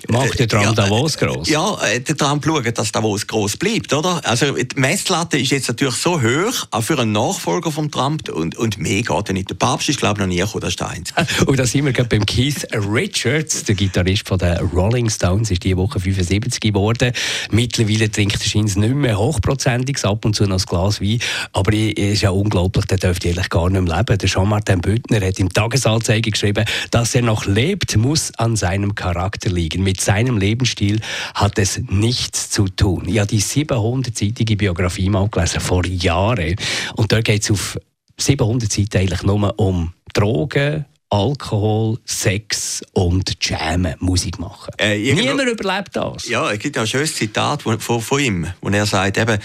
Macht 0.08 0.40
der 0.40 0.48
Trump 0.48 0.64
ja, 0.64 0.72
Davos 0.72 1.18
groß? 1.18 1.50
Ja, 1.50 1.78
äh, 1.84 2.00
der 2.00 2.16
Trump 2.16 2.46
schaut, 2.46 2.78
dass 2.78 2.92
Davos 2.94 3.28
groß 3.28 3.58
bleibt, 3.58 3.92
oder? 3.92 4.22
Also 4.24 4.54
die 4.54 4.80
Messlatte 4.80 5.38
ist 5.38 5.52
jetzt 5.52 5.68
natürlich 5.68 5.96
so 6.06 6.22
hoch, 6.22 6.68
auch 6.70 6.84
für 6.84 7.00
einen 7.00 7.14
Nachfolger 7.14 7.72
von 7.72 7.90
Trump. 7.90 8.30
Und, 8.30 8.56
und 8.58 8.78
mehr 8.78 9.02
geht 9.02 9.28
ja 9.28 9.34
nicht. 9.34 9.50
Der 9.50 9.56
Papst 9.56 9.90
ist, 9.90 9.98
glaube 9.98 10.20
ich, 10.20 10.20
noch 10.20 10.28
nie 10.28 10.38
gekommen, 10.38 10.62
das 10.62 10.70
ist 10.70 10.80
der 10.80 10.90
Einzige. 10.90 11.26
Und 11.48 11.58
da 11.58 11.66
sind 11.66 11.84
wir 11.84 11.94
gerade 11.94 12.10
beim 12.10 12.28
Keith 12.28 12.68
Richards, 12.74 13.64
der 13.64 13.74
Gitarrist 13.74 14.28
von 14.28 14.38
den 14.38 14.56
Rolling 14.58 15.10
Stones, 15.10 15.50
ist 15.50 15.64
diese 15.64 15.78
Woche 15.78 16.00
75 16.00 16.60
geworden. 16.60 17.12
Mittlerweile 17.50 18.12
trinkt 18.12 18.40
er 18.40 18.62
nicht 18.62 18.78
mehr 18.78 19.18
hochprozentiges, 19.18 20.06
ab 20.06 20.26
und 20.26 20.36
zu 20.36 20.44
noch 20.44 20.60
ein 20.60 20.66
Glas 20.68 21.02
Wein. 21.02 21.18
Aber 21.54 21.74
es 21.74 21.94
ist 21.98 22.22
ja 22.22 22.30
unglaublich, 22.30 22.86
der 22.86 23.00
dürfte 23.00 23.30
eigentlich 23.30 23.50
gar 23.50 23.68
nicht 23.72 23.82
mehr 23.82 23.98
leben. 23.98 24.18
Der 24.20 24.30
Jean-Martin 24.30 24.82
Büttner 24.82 25.26
hat 25.26 25.40
im 25.40 25.52
Tagesanzeiger 25.52 26.30
geschrieben, 26.30 26.66
dass 26.92 27.16
er 27.16 27.24
noch 27.24 27.48
lebt, 27.48 27.98
muss 27.98 28.32
an 28.38 28.56
seinem 28.56 28.94
Charakter 28.94 29.50
liegen. 29.50 29.82
Mit 29.82 30.02
seinem 30.02 30.38
Lebensstil 30.38 31.00
hat 31.34 31.58
es 31.58 31.82
nichts 31.90 32.52
zu 32.52 32.68
tun. 32.68 33.10
Ja, 33.10 33.26
die 33.26 33.42
700-seitige 33.42 34.56
Biografie 34.56 35.10
mal 35.10 35.28
gelesen, 35.30 35.62
vor 35.62 35.84
Jahren. 35.98 36.56
Und 36.96 37.12
da 37.12 37.22
geht 37.22 37.44
es 37.44 37.52
auf 37.52 37.78
700 38.20 38.72
Seiten 38.72 38.98
eigentlich 38.98 39.24
nur 39.24 39.60
um 39.60 39.94
Drogen, 40.14 40.86
Alkohol, 41.10 41.98
Sex 42.06 42.82
und 42.94 43.38
Jammen, 43.46 43.96
Musik 44.00 44.40
machen. 44.40 44.74
Äh, 44.78 45.14
Niemand 45.14 45.50
überlebt 45.50 45.96
das. 45.96 46.28
Ja, 46.28 46.52
es 46.52 46.60
gibt 46.60 46.76
ja 46.76 46.82
ein 46.82 46.88
schönes 46.88 47.16
Zitat 47.16 47.62
von, 47.62 47.80
von 47.80 48.20
ihm, 48.20 48.48
wo 48.62 48.70
er 48.70 48.86
sagt, 48.86 49.18
eben, 49.18 49.40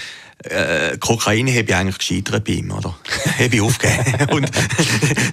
äh, 0.44 0.96
Kokain 0.98 1.48
habe 1.48 1.60
ich 1.60 1.74
eigentlich 1.74 1.98
gescheitert 1.98 2.44
bei 2.44 2.52
ihm, 2.54 2.70
oder? 2.70 2.96
Habe 3.44 3.54
ich 3.54 3.60
aufgegeben. 3.60 4.30
und 4.32 4.50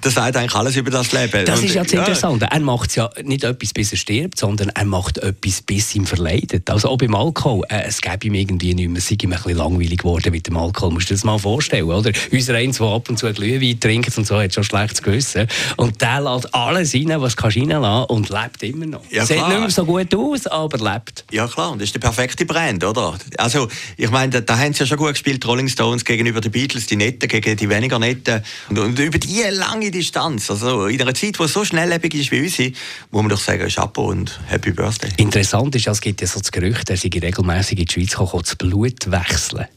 das 0.02 0.14
sagt 0.14 0.36
eigentlich 0.36 0.56
alles 0.56 0.76
über 0.76 0.92
das 0.92 1.12
Leben. 1.14 1.46
Das 1.46 1.60
und, 1.60 1.66
ist 1.66 1.76
ja 1.76 1.84
das 1.84 1.94
Interessante. 1.94 2.48
Er 2.52 2.60
macht 2.60 2.96
ja 2.96 3.10
nicht 3.24 3.44
etwas, 3.44 3.74
bis 3.74 3.92
er 3.92 3.98
stirbt, 3.98 4.38
sondern 4.38 4.70
er 4.70 4.86
macht 4.86 5.18
etwas, 5.20 5.62
bis 5.62 5.96
ihm 5.96 6.06
verleidet. 6.06 6.70
Also 6.70 6.90
auch 6.90 6.98
beim 6.98 7.16
Alkohol. 7.16 7.64
Äh, 7.70 7.84
es 7.88 8.02
gäbe 8.02 8.28
ihm 8.28 8.34
irgendwie 8.34 8.74
nicht 8.74 8.90
mehr, 8.90 8.98
es 8.98 9.08
sei 9.08 9.16
ihm 9.22 9.32
ein 9.32 9.38
bisschen 9.38 9.58
langweilig 9.58 10.00
geworden 10.00 10.32
mit 10.32 10.48
dem 10.48 10.58
Alkohol. 10.58 10.92
Musst 10.92 11.10
du 11.10 11.14
dir 11.14 11.18
das 11.18 11.24
mal 11.24 11.40
vorstellen, 11.40 11.86
oder? 11.86 12.12
Unser 12.32 12.56
eins, 12.56 12.78
der 12.78 12.88
ab 12.88 13.10
und 13.10 13.18
zu 13.18 13.28
ein 13.28 13.34
Glühwein 13.34 13.80
trinkt 13.80 14.18
und 14.18 14.28
so, 14.28 14.40
hat 14.40 14.54
schon 14.54 14.64
schlechtes 14.64 15.02
Gewissen. 15.02 15.48
Und 15.78 16.02
der 16.02 16.22
lässt 16.22 16.54
alles 16.54 16.94
rein, 16.94 17.22
was 17.22 17.36
du 17.36 17.44
reinlassen 17.44 18.06
und 18.10 18.30
lebt 18.30 18.64
immer 18.64 18.86
noch. 18.86 19.02
Ja, 19.10 19.26
Sieht 19.26 19.48
nicht 19.48 19.60
mehr 19.60 19.70
so 19.70 19.86
gut 19.86 20.14
aus, 20.14 20.48
aber 20.48 20.78
lebt. 20.78 21.26
Ja 21.32 21.48
klar, 21.48 21.72
und 21.72 21.80
das 21.82 21.88
ist 21.88 21.96
der 21.96 22.00
perfekte 22.00 22.46
Brand, 22.46 22.84
oder? 22.84 23.18
Also, 23.38 23.68
ich 23.96 24.10
meine, 24.10 24.32
da, 24.32 24.42
da 24.42 24.58
haben 24.58 24.74
sie 24.74 24.82
ja 24.82 24.86
schon 24.86 24.98
schon 24.98 25.06
gut 25.06 25.14
gespielt, 25.14 25.46
Rolling 25.46 25.68
Stones 25.68 26.04
gegenüber 26.04 26.42
den 26.42 26.52
Beatles, 26.52 26.88
die 26.88 26.96
Netten 26.96 27.30
gegen 27.30 27.56
die 27.56 27.70
weniger 27.70 27.97
Netten. 28.00 28.42
Und, 28.70 28.80
und 28.80 29.00
über 29.00 29.18
diese 29.18 29.50
lange 29.50 29.92
Distanz, 29.92 30.50
also 30.50 30.88
in 30.88 31.02
einer 31.02 31.14
Zeit, 31.14 31.40
die 31.40 31.48
so 31.48 31.66
schnelllebig 31.66 32.14
ist 32.14 32.32
wie 32.32 32.42
unsere, 32.42 32.72
muss 33.12 33.22
man 33.22 33.30
doch 33.30 33.40
sagen, 33.40 33.68
Chapeau 33.68 34.08
und 34.08 34.40
Happy 34.48 34.72
Birthday. 34.72 35.12
Interessant 35.18 35.76
ist, 35.76 35.88
es 35.88 36.02
gibt 36.02 36.22
ja 36.22 36.28
so 36.28 36.40
das 36.40 36.52
Gerücht, 36.52 36.90
er 36.90 36.98
sei 36.98 37.10
regelmäßig 37.14 37.80
in 37.80 37.86
die 37.86 37.94
Schweiz 37.94 38.12
gekommen, 38.12 38.44
das 38.44 38.56
Blut 38.56 39.12
wechseln. 39.12 39.68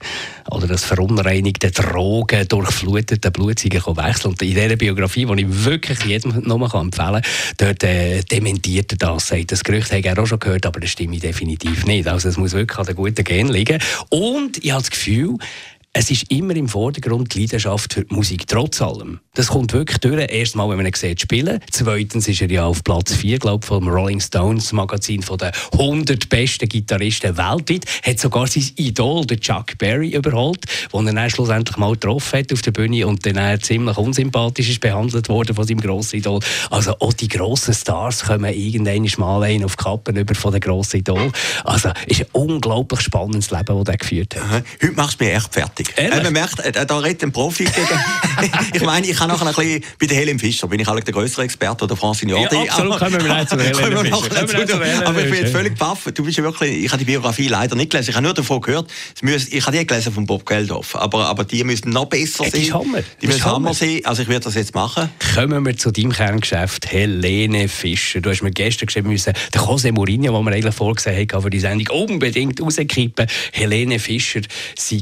Oder 0.51 0.67
das 0.67 0.85
verunreinigte 0.85 1.71
Drogen 1.71 2.47
durchflutete 2.49 3.31
Blut 3.31 3.63
wechseln. 3.65 4.31
Und 4.31 4.43
in 4.43 4.55
dieser 4.55 4.77
Biografie, 4.77 5.27
die 5.27 5.43
ich 5.43 5.65
wirklich 5.65 6.05
jedem 6.05 6.43
nur 6.45 6.63
empfehlen 6.75 6.91
kann, 6.91 7.23
dort 7.57 7.85
äh, 7.85 8.23
dementiert 8.23 8.93
er 8.93 8.99
das, 8.99 9.33
das 9.47 9.65
Gerücht 9.65 9.91
habe 9.91 10.01
ich 10.01 10.19
auch 10.19 10.27
schon 10.27 10.39
gehört, 10.39 10.67
aber 10.67 10.81
das 10.81 10.91
stimmt 10.91 11.23
definitiv 11.23 11.85
nicht. 11.87 12.09
Also 12.09 12.29
es 12.29 12.37
muss 12.37 12.53
wirklich 12.53 12.79
an 12.79 12.87
den 12.87 12.97
guten 12.97 13.25
Gen 13.25 13.49
liegen. 13.49 13.81
Und 14.09 14.63
ich 14.63 14.71
habe 14.71 14.83
das 14.83 14.91
Gefühl, 14.91 15.37
es 15.93 16.09
ist 16.09 16.31
immer 16.31 16.55
im 16.55 16.69
Vordergrund 16.69 17.35
die 17.35 17.41
Leidenschaft 17.41 17.95
für 17.95 18.05
die 18.05 18.15
Musik, 18.15 18.47
trotz 18.47 18.81
allem. 18.81 19.19
Das 19.35 19.49
kommt 19.49 19.73
wirklich 19.73 19.99
durch. 19.99 20.31
Erstmal, 20.31 20.69
wenn 20.69 20.77
man 20.77 20.87
ihn 20.87 20.95
sieht 20.95 21.21
spielen. 21.21 21.61
Zweitens 21.71 22.29
ist 22.29 22.41
er 22.43 22.51
ja 22.51 22.65
auf 22.65 22.85
Platz 22.85 23.15
4, 23.15 23.39
glaube 23.39 23.65
ich, 23.65 23.69
vom 23.69 23.89
Rolling 23.89 24.21
Stones 24.21 24.73
Magazin 24.73 25.23
von 25.23 25.39
den 25.39 25.51
100 25.73 26.29
besten 26.29 26.69
Gitarristen 26.69 27.37
weltweit. 27.37 27.87
Hat 28.05 28.21
sogar 28.21 28.47
sein 28.47 28.69
Idol, 28.77 29.25
der 29.27 29.41
Chuck 29.41 29.79
Berry, 29.79 30.11
überholt, 30.11 30.65
den 30.93 31.07
er 31.09 31.13
dann 31.13 31.31
schlussendlich 31.31 31.77
mal 31.77 31.93
getroffen 31.93 32.39
hat 32.39 32.53
auf 32.53 32.63
der 32.63 32.71
Bühne 32.71 33.07
und 33.07 33.25
dann 33.27 33.61
ziemlich 33.61 33.97
unsympathisch 33.97 34.69
ist 34.69 34.81
behandelt 34.81 35.29
worden 35.29 35.57
von 35.57 35.67
seinem 35.67 35.81
grossen 35.81 36.19
Idol. 36.19 36.41
Also 36.71 36.95
auch 37.01 37.13
die 37.13 37.29
grossen 37.29 37.75
Stars 37.75 38.25
kommen 38.25 38.53
irgendwann 38.53 39.09
mal 39.19 39.43
einen 39.43 39.65
auf 39.65 39.77
die 39.77 39.85
Kappen 39.85 40.17
über 40.17 40.35
von 40.35 40.53
den 40.53 40.61
grossen 40.61 41.01
Idol. 41.01 41.33
Also 41.65 41.91
ist 42.07 42.21
ein 42.21 42.27
unglaublich 42.33 43.01
spannendes 43.01 43.51
Leben, 43.51 43.85
das 43.85 43.93
er 43.93 43.97
geführt 43.97 44.37
hat. 44.37 44.65
Heute 44.83 44.93
machst 44.93 45.21
du 45.21 45.25
mich 45.25 45.35
echt 45.35 45.53
fertig 45.53 45.80
fertig. 45.87 45.99
Äh, 45.99 46.23
man 46.23 46.33
merkt, 46.33 46.61
äh, 46.61 46.87
da 46.87 46.99
redet 46.99 47.23
ein 47.23 47.33
Profi 47.33 47.65
gegen. 47.65 47.75
ich 48.75 48.83
meine, 48.83 49.07
ich 49.07 49.17
kann 49.17 49.29
nachher 49.29 49.47
ein 49.47 49.55
bisschen, 49.55 49.85
bei 49.99 50.07
der 50.07 50.17
Helen 50.17 50.39
Fischer 50.39 50.67
bin 50.69 50.81
ich 50.81 50.87
halt 50.87 51.07
der 51.07 51.15
größere 51.15 51.43
Experte 51.43 51.85
oder 51.85 51.97
Francine 51.97 52.33
Jordi. 52.33 52.55
Ja, 52.55 52.63
absolut, 52.63 53.01
aber, 53.01 53.11
kommen 53.11 53.25
wir 53.25 53.35
nicht 53.35 53.49
zu 53.51 53.59
Helen 53.59 53.75
Fischer. 53.75 55.07
Aber 55.07 55.25
ich 55.25 55.31
bin 55.31 55.41
jetzt 55.41 55.53
völlig 55.53 55.79
baff. 55.79 56.09
Du 56.15 56.25
bist 56.25 56.39
ja 56.39 56.45
wirklich, 56.45 56.85
ich 56.85 56.91
habe 56.91 56.99
die 56.99 57.05
Biografie 57.05 57.49
leider 57.49 57.75
nicht 57.77 57.91
gelesen. 57.91 58.11
Ich 58.11 58.17
habe 58.17 58.25
nur 58.25 58.35
davon 58.35 58.61
gehört, 58.61 58.91
ich 59.23 59.67
habe 59.67 59.77
die 59.77 59.87
gelesen 59.87 60.13
von 60.13 60.27
Bob 60.27 60.47
Geldhoff, 60.47 60.97
aber, 60.97 61.27
aber 61.27 61.45
die 61.45 61.65
müssen 61.65 61.91
noch 61.91 62.07
besser 62.07 62.45
sein. 62.45 62.53
Die 62.55 62.63
ist 62.63 62.75
Hammer. 62.75 63.03
Die 63.21 63.27
müssen 63.27 63.45
Hammer 63.45 63.75
sein. 63.75 64.01
Also 64.05 64.23
ich 64.23 64.29
werde 64.29 64.45
das 64.45 64.55
jetzt 64.55 64.75
machen. 64.75 65.11
Kommen 65.35 65.65
wir 65.65 65.77
zu 65.77 65.91
deinem 65.91 66.13
Kerngeschäft, 66.13 66.91
Helene 66.91 67.69
Fischer. 67.69 68.21
Du 68.21 68.31
hast 68.31 68.43
mir 68.43 68.51
gestern 68.51 68.87
geschrieben 68.87 69.09
müssen, 69.09 69.33
der 69.53 69.61
José 69.61 69.93
Mourinho, 69.93 70.37
den 70.37 70.45
wir 70.45 70.53
eigentlich 70.53 70.75
vorgesehen 70.75 71.29
haben 71.31 71.43
für 71.43 71.51
die 71.51 71.61
Sendung, 71.61 72.09
unbedingt 72.09 72.61
rauskippen. 72.61 73.27
Helene 73.53 73.99
Fischer 73.99 74.41
sei 74.77 75.01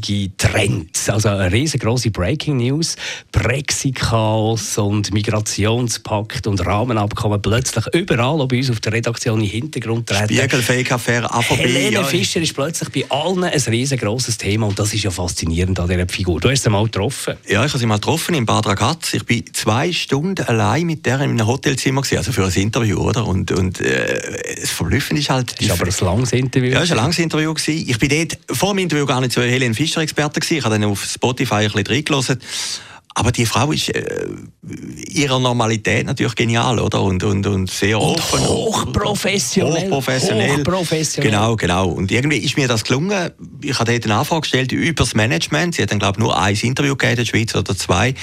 Trend. 0.68 1.08
Also 1.08 1.28
eine 1.28 1.52
riesengroße 1.52 2.10
Breaking 2.10 2.58
News. 2.58 2.96
Brexit-Chaos 3.32 4.78
und 4.78 5.12
Migrationspakt 5.12 6.46
und 6.46 6.64
Rahmenabkommen 6.64 7.40
plötzlich 7.40 7.84
überall, 7.94 8.40
auch 8.40 8.48
bei 8.48 8.58
uns 8.58 8.70
auf 8.70 8.80
der 8.80 8.92
Redaktion 8.92 9.40
im 9.40 9.48
Hintergrund 9.48 10.08
treten. 10.08 10.34
Spiegelfake-Affäre, 10.34 11.28
Helene 11.48 11.92
ja. 11.92 12.04
Fischer 12.04 12.40
ist 12.40 12.54
plötzlich 12.54 12.90
bei 12.90 13.10
allen 13.10 13.44
ein 13.44 13.60
riesengroßes 13.60 14.38
Thema 14.38 14.66
und 14.66 14.78
das 14.78 14.92
ist 14.94 15.04
ja 15.04 15.10
faszinierend 15.10 15.78
an 15.80 15.88
dieser 15.88 16.08
Figur. 16.08 16.40
Du 16.40 16.50
hast 16.50 16.62
sie 16.62 16.70
mal 16.70 16.84
getroffen. 16.84 17.34
Ja, 17.48 17.64
ich 17.64 17.70
habe 17.70 17.78
sie 17.78 17.86
mal 17.86 17.96
getroffen 17.96 18.34
in 18.34 18.46
Bad 18.46 18.66
Ragaz. 18.66 19.14
Ich 19.14 19.24
bin 19.24 19.44
zwei 19.52 19.92
Stunden 19.92 20.44
allein 20.46 20.86
mit 20.86 21.06
der 21.06 21.16
in 21.16 21.30
einem 21.30 21.46
Hotelzimmer 21.46 22.02
gewesen, 22.02 22.18
also 22.18 22.32
für 22.32 22.44
ein 22.44 22.52
Interview, 22.52 22.98
oder? 22.98 23.26
Und, 23.26 23.50
und 23.52 23.80
äh, 23.80 24.60
das 24.60 24.70
Verblüffende 24.70 25.20
ist 25.20 25.30
halt... 25.30 25.52
Das 25.52 25.66
ist 25.66 25.70
aber 25.70 25.86
ein 25.86 26.16
langes 26.16 26.32
Interview. 26.32 26.72
Ja, 26.72 26.82
es 26.82 26.90
war 26.90 26.96
ein 26.96 27.02
langes 27.02 27.18
Interview. 27.18 27.54
Gewesen. 27.54 27.88
Ich 27.88 27.98
bin 27.98 28.08
dort 28.08 28.38
vor 28.56 28.74
dem 28.74 28.78
Interview 28.78 29.06
gar 29.06 29.20
nicht 29.20 29.32
so 29.32 29.40
Helene 29.40 29.74
Fischer-Experte 29.74 30.40
gewesen. 30.40 30.57
Ich 30.58 30.64
habe 30.64 30.78
dann 30.78 30.90
auf 30.90 31.04
Spotify 31.04 31.54
ein 31.54 31.70
bisschen 31.70 31.86
reingelassen. 31.86 32.40
Aber 33.14 33.32
die 33.32 33.46
Frau 33.46 33.72
ist 33.72 33.88
äh, 33.88 34.26
ihrer 35.08 35.40
Normalität 35.40 36.06
natürlich 36.06 36.36
genial, 36.36 36.78
oder? 36.78 37.02
Und, 37.02 37.24
und, 37.24 37.46
und 37.46 37.68
sehr 37.68 38.00
und 38.00 38.16
offen. 38.16 38.46
Hochprofessionell. 38.46 39.90
Hochprofessionell. 39.90 40.58
Hochprofessionell. 40.58 41.30
Genau, 41.30 41.56
genau. 41.56 41.88
Und 41.88 42.12
irgendwie 42.12 42.38
ist 42.38 42.56
mir 42.56 42.68
das 42.68 42.84
gelungen. 42.84 43.30
Ich 43.60 43.78
habe 43.78 43.90
dort 43.90 44.04
eine 44.04 44.14
Anfrage 44.14 44.42
gestellt 44.42 44.72
über 44.72 45.02
das 45.02 45.14
Management. 45.14 45.74
Sie 45.74 45.82
hat 45.82 45.90
dann, 45.90 45.98
glaube 45.98 46.18
ich, 46.18 46.24
nur 46.24 46.40
ein 46.40 46.54
Interview 46.54 46.94
gegeben 46.94 47.12
in 47.12 47.16
der 47.16 47.24
Schweiz 47.24 47.54
oder 47.54 47.76
zwei. 47.76 48.14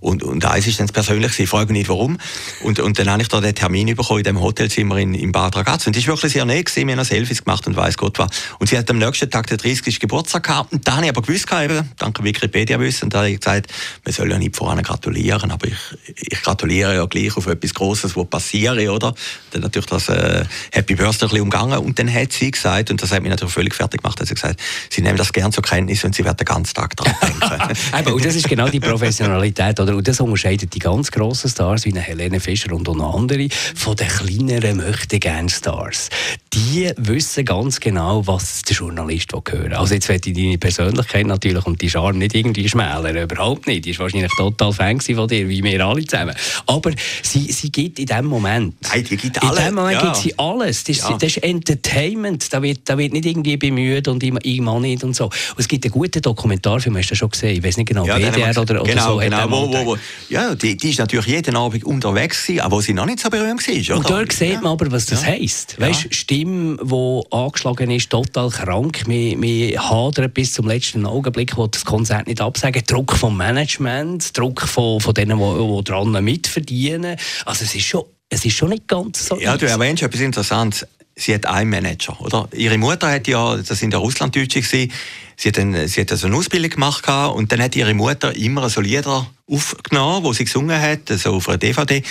Und, 0.00 0.22
und 0.22 0.44
eins 0.44 0.66
ist 0.66 0.80
dann 0.80 0.88
persönlich, 0.88 1.32
sie 1.32 1.46
fragen 1.46 1.74
nicht 1.74 1.88
warum. 1.88 2.18
Und, 2.62 2.80
und 2.80 2.98
dann 2.98 3.10
habe 3.10 3.22
ich 3.22 3.28
da 3.28 3.40
den 3.40 3.54
Termin 3.54 3.94
bekommen 3.94 4.20
in 4.20 4.24
dem 4.24 4.40
Hotelzimmer 4.40 4.96
in, 4.96 5.14
in 5.14 5.30
Bad 5.30 5.56
Ragaz. 5.56 5.86
Und 5.86 5.94
die 5.94 6.00
ist 6.00 6.08
wirklich 6.08 6.32
sehr 6.32 6.44
nett. 6.44 6.74
Wir 6.74 6.96
haben 6.96 7.04
Selfies 7.04 7.44
gemacht 7.44 7.66
und 7.66 7.76
weiß 7.76 7.96
Gott 7.98 8.18
was. 8.18 8.30
Und 8.58 8.68
sie 8.68 8.78
hat 8.78 8.90
am 8.90 8.98
nächsten 8.98 9.30
Tag 9.30 9.46
den 9.46 9.58
30. 9.58 10.00
Geburtstag 10.00 10.44
gehabt. 10.44 10.72
Und 10.72 10.86
da 10.88 10.96
habe 10.96 11.04
ich 11.04 11.10
aber 11.10 11.22
gewusst, 11.22 11.46
eben, 11.52 11.90
dank 11.98 12.22
Wikipedia 12.22 12.80
wissen, 12.80 13.10
da 13.10 13.18
habe 13.18 13.30
ich 13.30 13.40
gesagt, 13.40 13.70
wir 14.04 14.12
sollen 14.12 14.30
ja 14.30 14.38
nicht 14.38 14.56
voran 14.56 14.82
gratulieren, 14.82 15.50
aber 15.50 15.68
ich, 15.68 15.76
ich 16.16 16.42
gratuliere 16.42 16.94
ja 16.94 17.04
gleich 17.06 17.36
auf 17.36 17.46
etwas 17.46 17.74
Grosses, 17.74 18.16
was 18.16 18.26
passiert, 18.26 18.78
oder? 18.88 19.14
Dann 19.50 19.62
natürlich 19.62 19.86
das 19.86 20.08
äh, 20.08 20.44
Happy 20.72 20.94
Birthday 20.94 21.26
ein 21.26 21.30
bisschen 21.30 21.42
umgangen. 21.42 21.78
Und 21.78 21.98
dann 21.98 22.12
hat 22.12 22.32
sie 22.32 22.50
gesagt, 22.50 22.90
und 22.90 23.02
das 23.02 23.12
hat 23.12 23.22
mich 23.22 23.30
natürlich 23.30 23.54
völlig 23.54 23.74
fertig 23.74 24.02
gemacht, 24.02 24.18
hat 24.20 24.26
sie 24.26 24.34
gesagt, 24.34 24.60
sie 24.88 25.02
nehmen 25.02 25.16
das 25.16 25.32
gern 25.32 25.52
zur 25.52 25.62
Kenntnis 25.62 26.04
und 26.04 26.14
sie 26.14 26.24
werden 26.24 26.36
den 26.36 26.46
ganzen 26.46 26.74
Tag 26.74 26.96
daran 26.96 27.14
denken. 27.40 27.76
Eben, 27.98 28.12
und 28.12 28.24
das 28.24 28.34
ist 28.34 28.48
genau 28.48 28.68
die 28.68 28.80
Professionalität, 28.80 29.78
oder? 29.80 29.96
Und 29.96 30.06
das 30.06 30.20
unterscheidet 30.20 30.74
die 30.74 30.78
ganz 30.78 31.10
grossen 31.10 31.50
Stars 31.50 31.84
wie 31.84 31.92
Helene 32.00 32.40
Fischer 32.40 32.72
und 32.72 32.88
auch 32.88 33.14
andere 33.14 33.48
von 33.74 33.96
den 33.96 34.08
kleineren 34.08 34.76
Möchtegern-Stars. 34.78 36.10
Die 36.52 36.90
wissen 36.96 37.44
ganz 37.44 37.78
genau, 37.78 38.26
was 38.26 38.62
der 38.62 38.74
Journalist 38.74 39.32
hören 39.32 39.70
will. 39.70 39.74
Also 39.74 39.94
jetzt 39.94 40.08
werde 40.08 40.30
ich 40.30 40.36
deine 40.36 40.58
Persönlichkeit 40.58 41.24
natürlich 41.24 41.64
und 41.64 41.80
die 41.80 41.88
Charme 41.88 42.18
nicht 42.18 42.34
irgendwie 42.34 42.68
schmälern, 42.68 43.16
überhaupt 43.16 43.68
nicht. 43.68 43.84
Die 43.84 43.90
ist 43.90 44.00
wahrscheinlich 44.00 44.32
total 44.36 44.72
Fan 44.72 45.00
von 45.00 45.28
dir, 45.28 45.48
wie 45.48 45.62
wir 45.62 45.86
alle 45.86 46.04
zusammen. 46.04 46.34
Aber 46.66 46.90
sie, 47.22 47.52
sie 47.52 47.70
gibt 47.70 48.00
in 48.00 48.06
dem 48.06 48.26
Moment... 48.26 48.74
Nein, 48.82 49.04
die 49.08 49.16
gibt 49.16 49.40
alles. 49.40 49.60
In 49.60 49.66
dem 49.66 49.74
Moment 49.76 50.02
ja. 50.02 50.02
gibt 50.02 50.16
sie 50.16 50.36
alles. 50.40 50.82
Das, 50.82 50.98
ja. 50.98 51.12
das 51.12 51.22
ist 51.22 51.36
Entertainment. 51.44 52.52
Da 52.52 52.60
wird, 52.60 52.80
da 52.84 52.98
wird 52.98 53.12
nicht 53.12 53.26
irgendwie 53.26 53.56
bemüht 53.56 54.08
und 54.08 54.20
ich, 54.24 54.34
ich 54.42 54.60
mache 54.60 54.80
nicht 54.80 55.04
und 55.04 55.14
so. 55.14 55.26
Und 55.26 55.34
es 55.56 55.68
gibt 55.68 55.84
einen 55.84 55.92
guten 55.92 56.20
Dokumentarfilm, 56.20 56.96
hast 56.96 57.10
du 57.10 57.14
schon 57.14 57.30
gesehen? 57.30 57.58
Ich 57.58 57.62
weiß 57.62 57.76
nicht 57.76 57.86
genau, 57.86 58.04
ja, 58.04 58.18
WDR 58.18 58.50
oder, 58.58 58.80
oder 58.80 58.90
genau, 58.90 59.12
so. 59.12 59.18
Genau, 59.18 59.48
wo, 59.48 59.72
wo, 59.72 59.86
wo, 59.86 59.96
ja, 60.28 60.56
die, 60.56 60.76
die 60.76 60.90
ist 60.90 60.98
natürlich 60.98 61.26
jeden 61.26 61.54
Abend 61.54 61.84
unterwegs 61.84 62.44
gewesen, 62.44 62.62
aber 62.62 62.82
sie 62.82 62.92
noch 62.92 63.06
nicht 63.06 63.20
so 63.20 63.30
berühmt 63.30 63.64
war. 63.64 63.96
Und 63.96 64.10
dort 64.10 64.32
sieht 64.32 64.60
man 64.62 64.72
aber, 64.72 64.90
was 64.90 65.06
das 65.06 65.22
ja. 65.22 65.28
heisst. 65.28 65.80
Weißt, 65.80 66.02
ja. 66.04 66.08
Stimme, 66.40 66.78
die 66.82 67.22
angeschlagen 67.30 67.90
ist, 67.90 68.08
total 68.08 68.48
krank. 68.48 69.02
Wir, 69.06 69.40
wir 69.40 69.90
hadern 69.90 70.30
bis 70.30 70.54
zum 70.54 70.66
letzten 70.66 71.04
Augenblick, 71.04 71.54
wo 71.56 71.66
das 71.66 71.84
Konzert 71.84 72.28
nicht 72.28 72.40
absagen. 72.40 72.82
Druck 72.86 73.12
vom 73.12 73.36
Management, 73.36 74.36
Druck 74.36 74.62
von, 74.62 75.00
von 75.00 75.12
denen, 75.12 75.38
die, 75.38 75.76
die 75.76 75.84
dran 75.84 76.24
mitverdienen. 76.24 77.16
Also 77.44 77.64
es 77.64 77.74
ist 77.74 77.84
schon 77.84 78.04
es 78.32 78.44
ist 78.44 78.56
schon 78.56 78.70
nicht 78.70 78.86
ganz 78.86 79.26
so. 79.26 79.38
Ja, 79.38 79.56
du 79.56 79.66
erwähnst 79.66 80.04
etwas 80.04 80.20
Interessantes. 80.20 80.86
Sie 81.20 81.34
hat 81.34 81.44
einen 81.44 81.68
Manager, 81.68 82.18
oder? 82.20 82.48
Ihre 82.54 82.78
Mutter 82.78 83.10
hat 83.10 83.28
ja, 83.28 83.56
das 83.56 83.78
sind 83.78 83.92
ja 83.92 83.98
Russlanddeutsche 83.98 84.62
gewesen, 84.62 84.90
sie 85.36 85.48
hat, 85.48 85.58
dann, 85.58 85.86
sie 85.86 86.00
hat 86.00 86.10
also 86.12 86.26
eine 86.26 86.36
Ausbildung 86.36 86.70
gemacht 86.70 87.06
und 87.08 87.52
dann 87.52 87.60
hat 87.60 87.76
ihre 87.76 87.92
Mutter 87.92 88.34
immer 88.34 88.70
so 88.70 88.80
Lieder 88.80 89.26
aufgenommen, 89.46 90.24
wo 90.24 90.32
sie 90.32 90.44
gesungen 90.44 90.80
hat, 90.80 91.08
so 91.08 91.34
auf 91.34 91.48
einer 91.48 91.58
DVD 91.58 92.02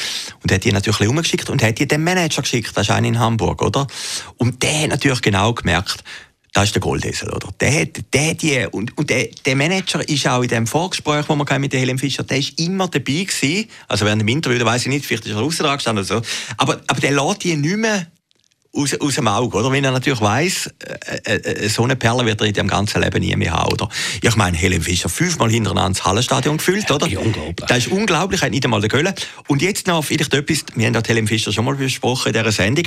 und 0.44 0.52
hat 0.52 0.64
die 0.64 0.72
natürlich 0.72 1.10
umgeschickt 1.10 1.50
und 1.50 1.64
hat 1.64 1.80
die 1.80 1.88
dem 1.88 2.04
Manager 2.04 2.44
geschickt, 2.44 2.72
das 2.76 2.88
ist 2.88 2.92
einer 2.92 3.08
in 3.08 3.20
Hamburg, 3.20 3.64
oder? 3.64 3.88
Und 4.38 4.62
der 4.62 4.84
hat 4.84 4.90
natürlich 4.90 5.22
genau 5.22 5.54
gemerkt, 5.54 6.04
das 6.54 6.66
ist 6.66 6.76
der 6.76 6.82
Goldesel, 6.82 7.30
oder? 7.30 7.50
Der 7.60 7.82
hat, 7.82 8.14
der 8.14 8.34
die, 8.34 8.68
und, 8.72 8.96
und 8.98 9.10
der, 9.10 9.30
der 9.46 9.56
Manager 9.56 10.08
ist 10.08 10.28
auch 10.28 10.42
in 10.42 10.50
dem 10.50 10.68
Vorgespräch, 10.68 11.30
wo 11.30 11.36
wir 11.36 11.60
mit 11.60 11.74
Helen 11.74 11.98
Fischer, 11.98 12.24
der 12.24 12.38
ist 12.38 12.60
immer 12.60 12.88
dabei 12.88 13.24
gewesen. 13.24 13.70
Also 13.88 14.06
während 14.06 14.22
dem 14.22 14.28
Interview, 14.28 14.58
da 14.58 14.66
weiß 14.66 14.84
ich 14.84 14.88
nicht, 14.88 15.06
vielleicht 15.06 15.26
ist 15.26 15.34
er 15.34 15.42
außen 15.42 15.66
gestanden 15.66 16.04
oder 16.06 16.22
so. 16.22 16.30
Aber, 16.58 16.82
aber 16.88 17.00
der 17.00 17.12
lässt 17.12 17.44
die 17.44 17.56
nicht 17.56 17.78
mehr 17.78 18.08
aus, 18.72 18.94
aus 19.00 19.16
dem 19.16 19.28
Auge, 19.28 19.58
oder? 19.58 19.72
Wenn 19.72 19.84
er 19.84 19.92
natürlich 19.92 20.22
weiss, 20.22 20.70
äh, 21.26 21.34
äh, 21.34 21.66
äh, 21.66 21.70
so 21.70 21.84
eine 21.84 21.96
Perle 21.96 22.26
wird 22.26 22.40
er 22.42 22.48
in 22.48 22.54
dem 22.54 22.68
ganzen 22.68 23.02
Leben 23.02 23.20
nie 23.20 23.36
mehr 23.36 23.54
haben, 23.54 23.74
oder? 23.74 23.90
Ich 24.22 24.36
meine, 24.36 24.56
Helen 24.56 24.82
Fischer 24.82 25.10
fünfmal 25.10 25.50
hintereinander 25.50 25.98
das 25.98 26.06
Hallenstadion 26.06 26.58
gefüllt, 26.58 26.92
oder? 26.92 27.08
Ja, 27.08 27.20
unglaublich. 27.20 27.68
Das 27.68 27.80
ist 27.80 27.88
unglaublich, 27.88 28.42
hat 28.42 28.52
nicht 28.52 28.64
einmal 28.64 28.82
der 28.82 28.90
Köln. 28.90 29.12
Und 29.48 29.62
jetzt 29.64 29.88
noch 29.88 30.04
vielleicht 30.04 30.34
etwas, 30.34 30.66
wir 30.76 30.86
haben 30.86 30.94
ja 30.94 31.02
Helen 31.06 31.28
Fischer 31.28 31.52
schon 31.52 31.66
mal 31.66 31.76
besprochen 31.76 32.28
in 32.28 32.34
dieser 32.34 32.52
Sendung. 32.52 32.86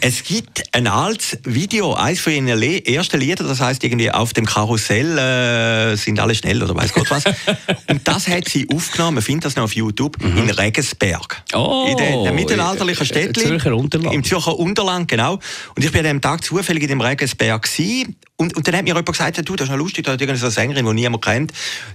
Es 0.00 0.22
gibt 0.22 0.62
ein 0.72 0.86
altes 0.86 1.38
Video, 1.44 1.94
eines 1.94 2.20
von 2.20 2.32
ihren 2.32 2.62
ersten 2.62 3.18
Liedern, 3.18 3.48
das 3.48 3.60
heißt 3.60 3.82
irgendwie 3.82 4.12
auf 4.12 4.32
dem 4.34 4.46
Karussell 4.46 5.18
äh, 5.18 5.96
sind 5.96 6.20
alle 6.20 6.36
schnell, 6.36 6.62
oder 6.62 6.76
weiß 6.76 6.92
Gott 6.92 7.10
was. 7.10 7.24
Und 7.88 8.06
das 8.06 8.28
hat 8.28 8.48
sie 8.48 8.68
aufgenommen, 8.72 9.14
man 9.14 9.22
findet 9.22 9.46
das 9.46 9.56
noch 9.56 9.64
auf 9.64 9.74
YouTube, 9.74 10.22
mhm. 10.22 10.38
in 10.38 10.50
Regensberg. 10.50 11.42
Oh, 11.54 11.86
in 11.90 11.96
der, 11.96 12.22
der 12.22 12.32
mittelalterlichen 12.32 13.04
Städte. 13.04 13.40
Zürcher 13.40 13.74
Unterland. 13.74 14.14
Im 14.14 14.22
Zürcher 14.22 14.56
Unterland, 14.56 15.08
genau. 15.08 15.23
Und 15.32 15.84
ich 15.84 15.90
bin 15.90 16.00
an 16.00 16.04
dem 16.04 16.20
Tag 16.20 16.44
zufällig 16.44 16.82
in 16.82 16.88
dem 16.88 17.00
Regensberg 17.00 17.62
gewesen. 17.62 18.16
Und, 18.36 18.56
und 18.56 18.66
dann 18.66 18.74
hat 18.74 18.82
mir 18.82 18.88
jemand 18.88 19.06
gesagt, 19.06 19.48
du, 19.48 19.54
das 19.54 19.68
ist 19.68 19.70
noch 19.70 19.78
lustig, 19.78 20.06
da 20.06 20.12
hat 20.12 20.20
irgendeine 20.20 20.50
Sängerin, 20.50 20.84
die 20.84 20.92
niemand 20.92 21.24
kennt, 21.24 21.52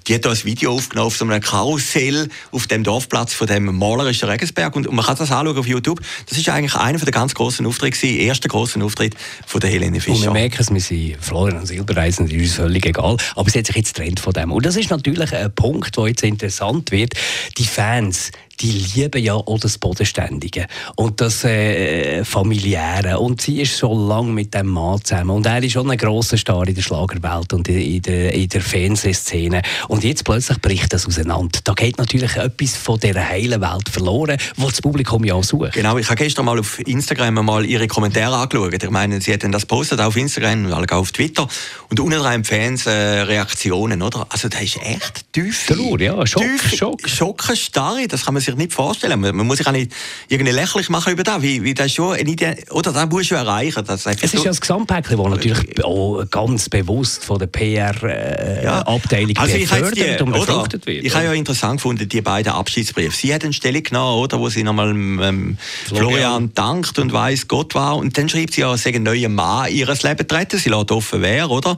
die 0.07 0.15
hat 0.15 0.23
da 0.23 0.29
ein 0.29 0.45
Video 0.45 0.71
aufgenommen 0.71 1.07
auf 1.07 1.17
so 1.17 1.25
einem 1.25 1.41
Karussell 1.41 2.29
auf 2.53 2.65
dem 2.67 2.85
Dorfplatz 2.85 3.33
von 3.33 3.45
dem 3.45 3.65
malerischen 3.77 4.29
Regensberg. 4.29 4.73
Und, 4.73 4.87
und 4.87 4.95
man 4.95 5.03
kann 5.03 5.17
das 5.17 5.31
anschauen 5.31 5.57
auf 5.57 5.67
YouTube. 5.67 5.99
Das 6.29 6.37
ist 6.37 6.47
eigentlich 6.47 6.75
einer 6.75 6.97
der 6.97 7.11
ganz 7.11 7.35
grossen 7.35 7.65
Auftritte 7.65 7.97
gewesen, 7.97 8.19
erster 8.21 8.47
grossen 8.47 8.81
Auftritt 8.83 9.15
von 9.45 9.59
der 9.59 9.69
Helene 9.69 9.99
Fischer. 9.99 10.15
Und 10.15 10.23
wir 10.23 10.31
merken 10.31 10.61
es, 10.61 10.71
wir 10.71 10.79
sind 10.79 11.17
Florian 11.19 11.65
Silbereisen, 11.65 12.25
das 12.25 12.33
ist 12.33 12.41
uns 12.41 12.53
völlig 12.53 12.85
egal. 12.85 13.17
Aber 13.35 13.49
sie 13.49 13.59
hat 13.59 13.65
sich 13.67 13.75
jetzt 13.75 13.95
getrennt 13.95 14.21
von 14.21 14.31
dem. 14.31 14.53
Und 14.53 14.65
das 14.65 14.77
ist 14.77 14.89
natürlich 14.89 15.35
ein 15.35 15.53
Punkt, 15.53 15.97
der 15.97 16.07
jetzt 16.07 16.23
interessant 16.23 16.91
wird. 16.91 17.15
Die 17.57 17.65
Fans, 17.65 18.31
die 18.61 18.71
lieben 18.71 19.23
ja 19.23 19.35
auch 19.35 19.59
das 19.59 19.77
Bodenständige 19.77 20.67
und 20.95 21.21
das 21.21 21.43
äh, 21.43 22.23
Familiäre. 22.25 23.19
Und 23.19 23.41
sie 23.41 23.61
ist 23.61 23.77
schon 23.77 24.07
lange 24.07 24.31
mit 24.31 24.53
dem 24.53 24.67
Mann 24.67 25.03
zusammen. 25.03 25.31
Und 25.31 25.45
er 25.45 25.63
ist 25.63 25.73
schon 25.73 25.89
ein 25.89 25.97
grosser 25.97 26.28
Star 26.37 26.67
in 26.67 26.75
der 26.75 26.81
Schlagerwelt 26.81 27.53
und 27.53 27.67
in 27.67 28.01
der, 28.01 28.33
in 28.33 28.49
der 28.49 28.61
Fernsehszene. 28.61 29.61
Und 29.87 30.03
jetzt 30.03 30.23
plötzlich 30.23 30.59
bricht 30.61 30.93
das 30.93 31.07
auseinander. 31.07 31.59
Da 31.63 31.73
geht 31.73 31.97
natürlich 31.97 32.35
etwas 32.35 32.75
von 32.75 32.99
dieser 32.99 33.27
heilen 33.27 33.61
Welt 33.61 33.89
verloren, 33.89 34.37
was 34.57 34.71
das 34.71 34.81
Publikum 34.81 35.23
ja 35.23 35.33
auch 35.33 35.43
sucht. 35.43 35.73
Genau, 35.73 35.97
ich 35.97 36.07
habe 36.09 36.17
gestern 36.17 36.45
mal 36.45 36.59
auf 36.59 36.79
Instagram 36.87 37.45
mal 37.45 37.65
ihre 37.65 37.87
Kommentare 37.87 38.35
angeschaut. 38.35 38.83
Ich 38.83 38.89
meine, 38.89 39.21
sie 39.21 39.33
hat 39.33 39.43
das 39.43 39.65
postet 39.65 39.99
auf 40.01 40.15
Instagram 40.15 40.65
und 40.65 40.73
auch 40.73 40.97
auf 40.97 41.11
Twitter. 41.11 41.47
Und 41.89 41.99
unten 41.99 42.19
dran 42.19 42.43
Fans 42.43 42.85
äh, 42.85 42.91
Reaktionen, 42.91 44.01
oder? 44.01 44.27
Also 44.29 44.49
das 44.49 44.61
ist 44.61 44.77
echt 44.81 45.33
tief. 45.33 45.67
Trauer, 45.67 45.99
ja. 45.99 46.25
Schock, 46.25 46.43
tief, 46.43 46.75
Schock. 46.75 47.07
Schockenstarre, 47.07 48.07
das 48.07 48.25
kann 48.25 48.33
man 48.33 48.41
sich 48.41 48.55
nicht 48.55 48.73
vorstellen. 48.73 49.19
Man, 49.19 49.35
man 49.35 49.47
muss 49.47 49.57
sich 49.57 49.67
auch 49.67 49.71
nicht 49.71 49.91
irgendwie 50.27 50.51
lächerlich 50.51 50.89
machen 50.89 51.13
über 51.13 51.23
das, 51.23 51.41
wie, 51.41 51.63
wie 51.63 51.73
das 51.73 51.91
schon 51.91 52.15
eine 52.15 52.29
Idee, 52.29 52.65
oder 52.71 52.91
das 52.91 53.09
musst 53.09 53.31
du 53.31 53.35
erreichen. 53.35 53.83
Das 53.85 54.05
es 54.05 54.21
ist 54.21 54.33
ja 54.33 54.43
das 54.43 54.61
Gesamtpäckchen, 54.61 55.17
das 55.17 55.27
natürlich 55.27 55.83
auch 55.83 56.18
auch 56.19 56.29
ganz 56.29 56.69
bewusst 56.69 57.25
von 57.25 57.39
der 57.39 57.47
PR-Abteilung 57.47 59.35
äh, 59.35 59.39
also 59.39 59.57
befördert 59.57 60.21
und 60.21 60.31
befruchtet 60.31 60.85
wird. 60.85 61.05
Ich 61.05 61.13
habe 61.15 61.25
ja 61.25 61.33
interessant 61.33 61.77
gefunden, 61.77 62.07
die 62.07 62.21
beiden 62.21 62.51
Abschiedsbriefe. 62.51 63.15
Sie 63.15 63.33
hat 63.33 63.43
eine 63.43 63.53
Stelle 63.53 63.81
genommen, 63.81 64.19
oder, 64.19 64.39
wo 64.39 64.49
sie 64.49 64.63
nochmal 64.63 64.89
ähm, 64.89 65.57
Florian. 65.85 66.09
Florian 66.09 66.53
dankt 66.53 66.99
und 66.99 67.13
weiß 67.13 67.47
Gott 67.47 67.75
war. 67.75 67.97
Und 67.97 68.17
dann 68.17 68.29
schreibt 68.29 68.53
sie 68.53 68.61
ja, 68.61 68.75
sie 68.77 68.93
ein 68.93 69.03
neuer 69.03 69.29
Mann 69.29 69.71
ihres 69.71 70.03
Leben 70.03 70.27
treten. 70.27 70.57
Sie 70.57 70.69
lässt 70.69 70.91
offen 70.91 71.21
wer, 71.21 71.49
oder? 71.49 71.77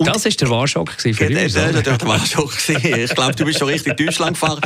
Und 0.00 0.06
das 0.06 0.24
war 0.24 0.32
der 0.32 0.48
Warschock 0.48 0.92
für 0.92 1.08
uns. 1.10 1.52
Das 1.52 1.74
war 1.74 1.82
der 1.82 2.00
Warschock. 2.06 2.54
Ich 2.68 3.14
glaube, 3.14 3.34
du 3.34 3.44
bist 3.44 3.58
schon 3.58 3.68
richtig 3.68 3.98
Deutschland 3.98 4.32
gefahren. 4.32 4.58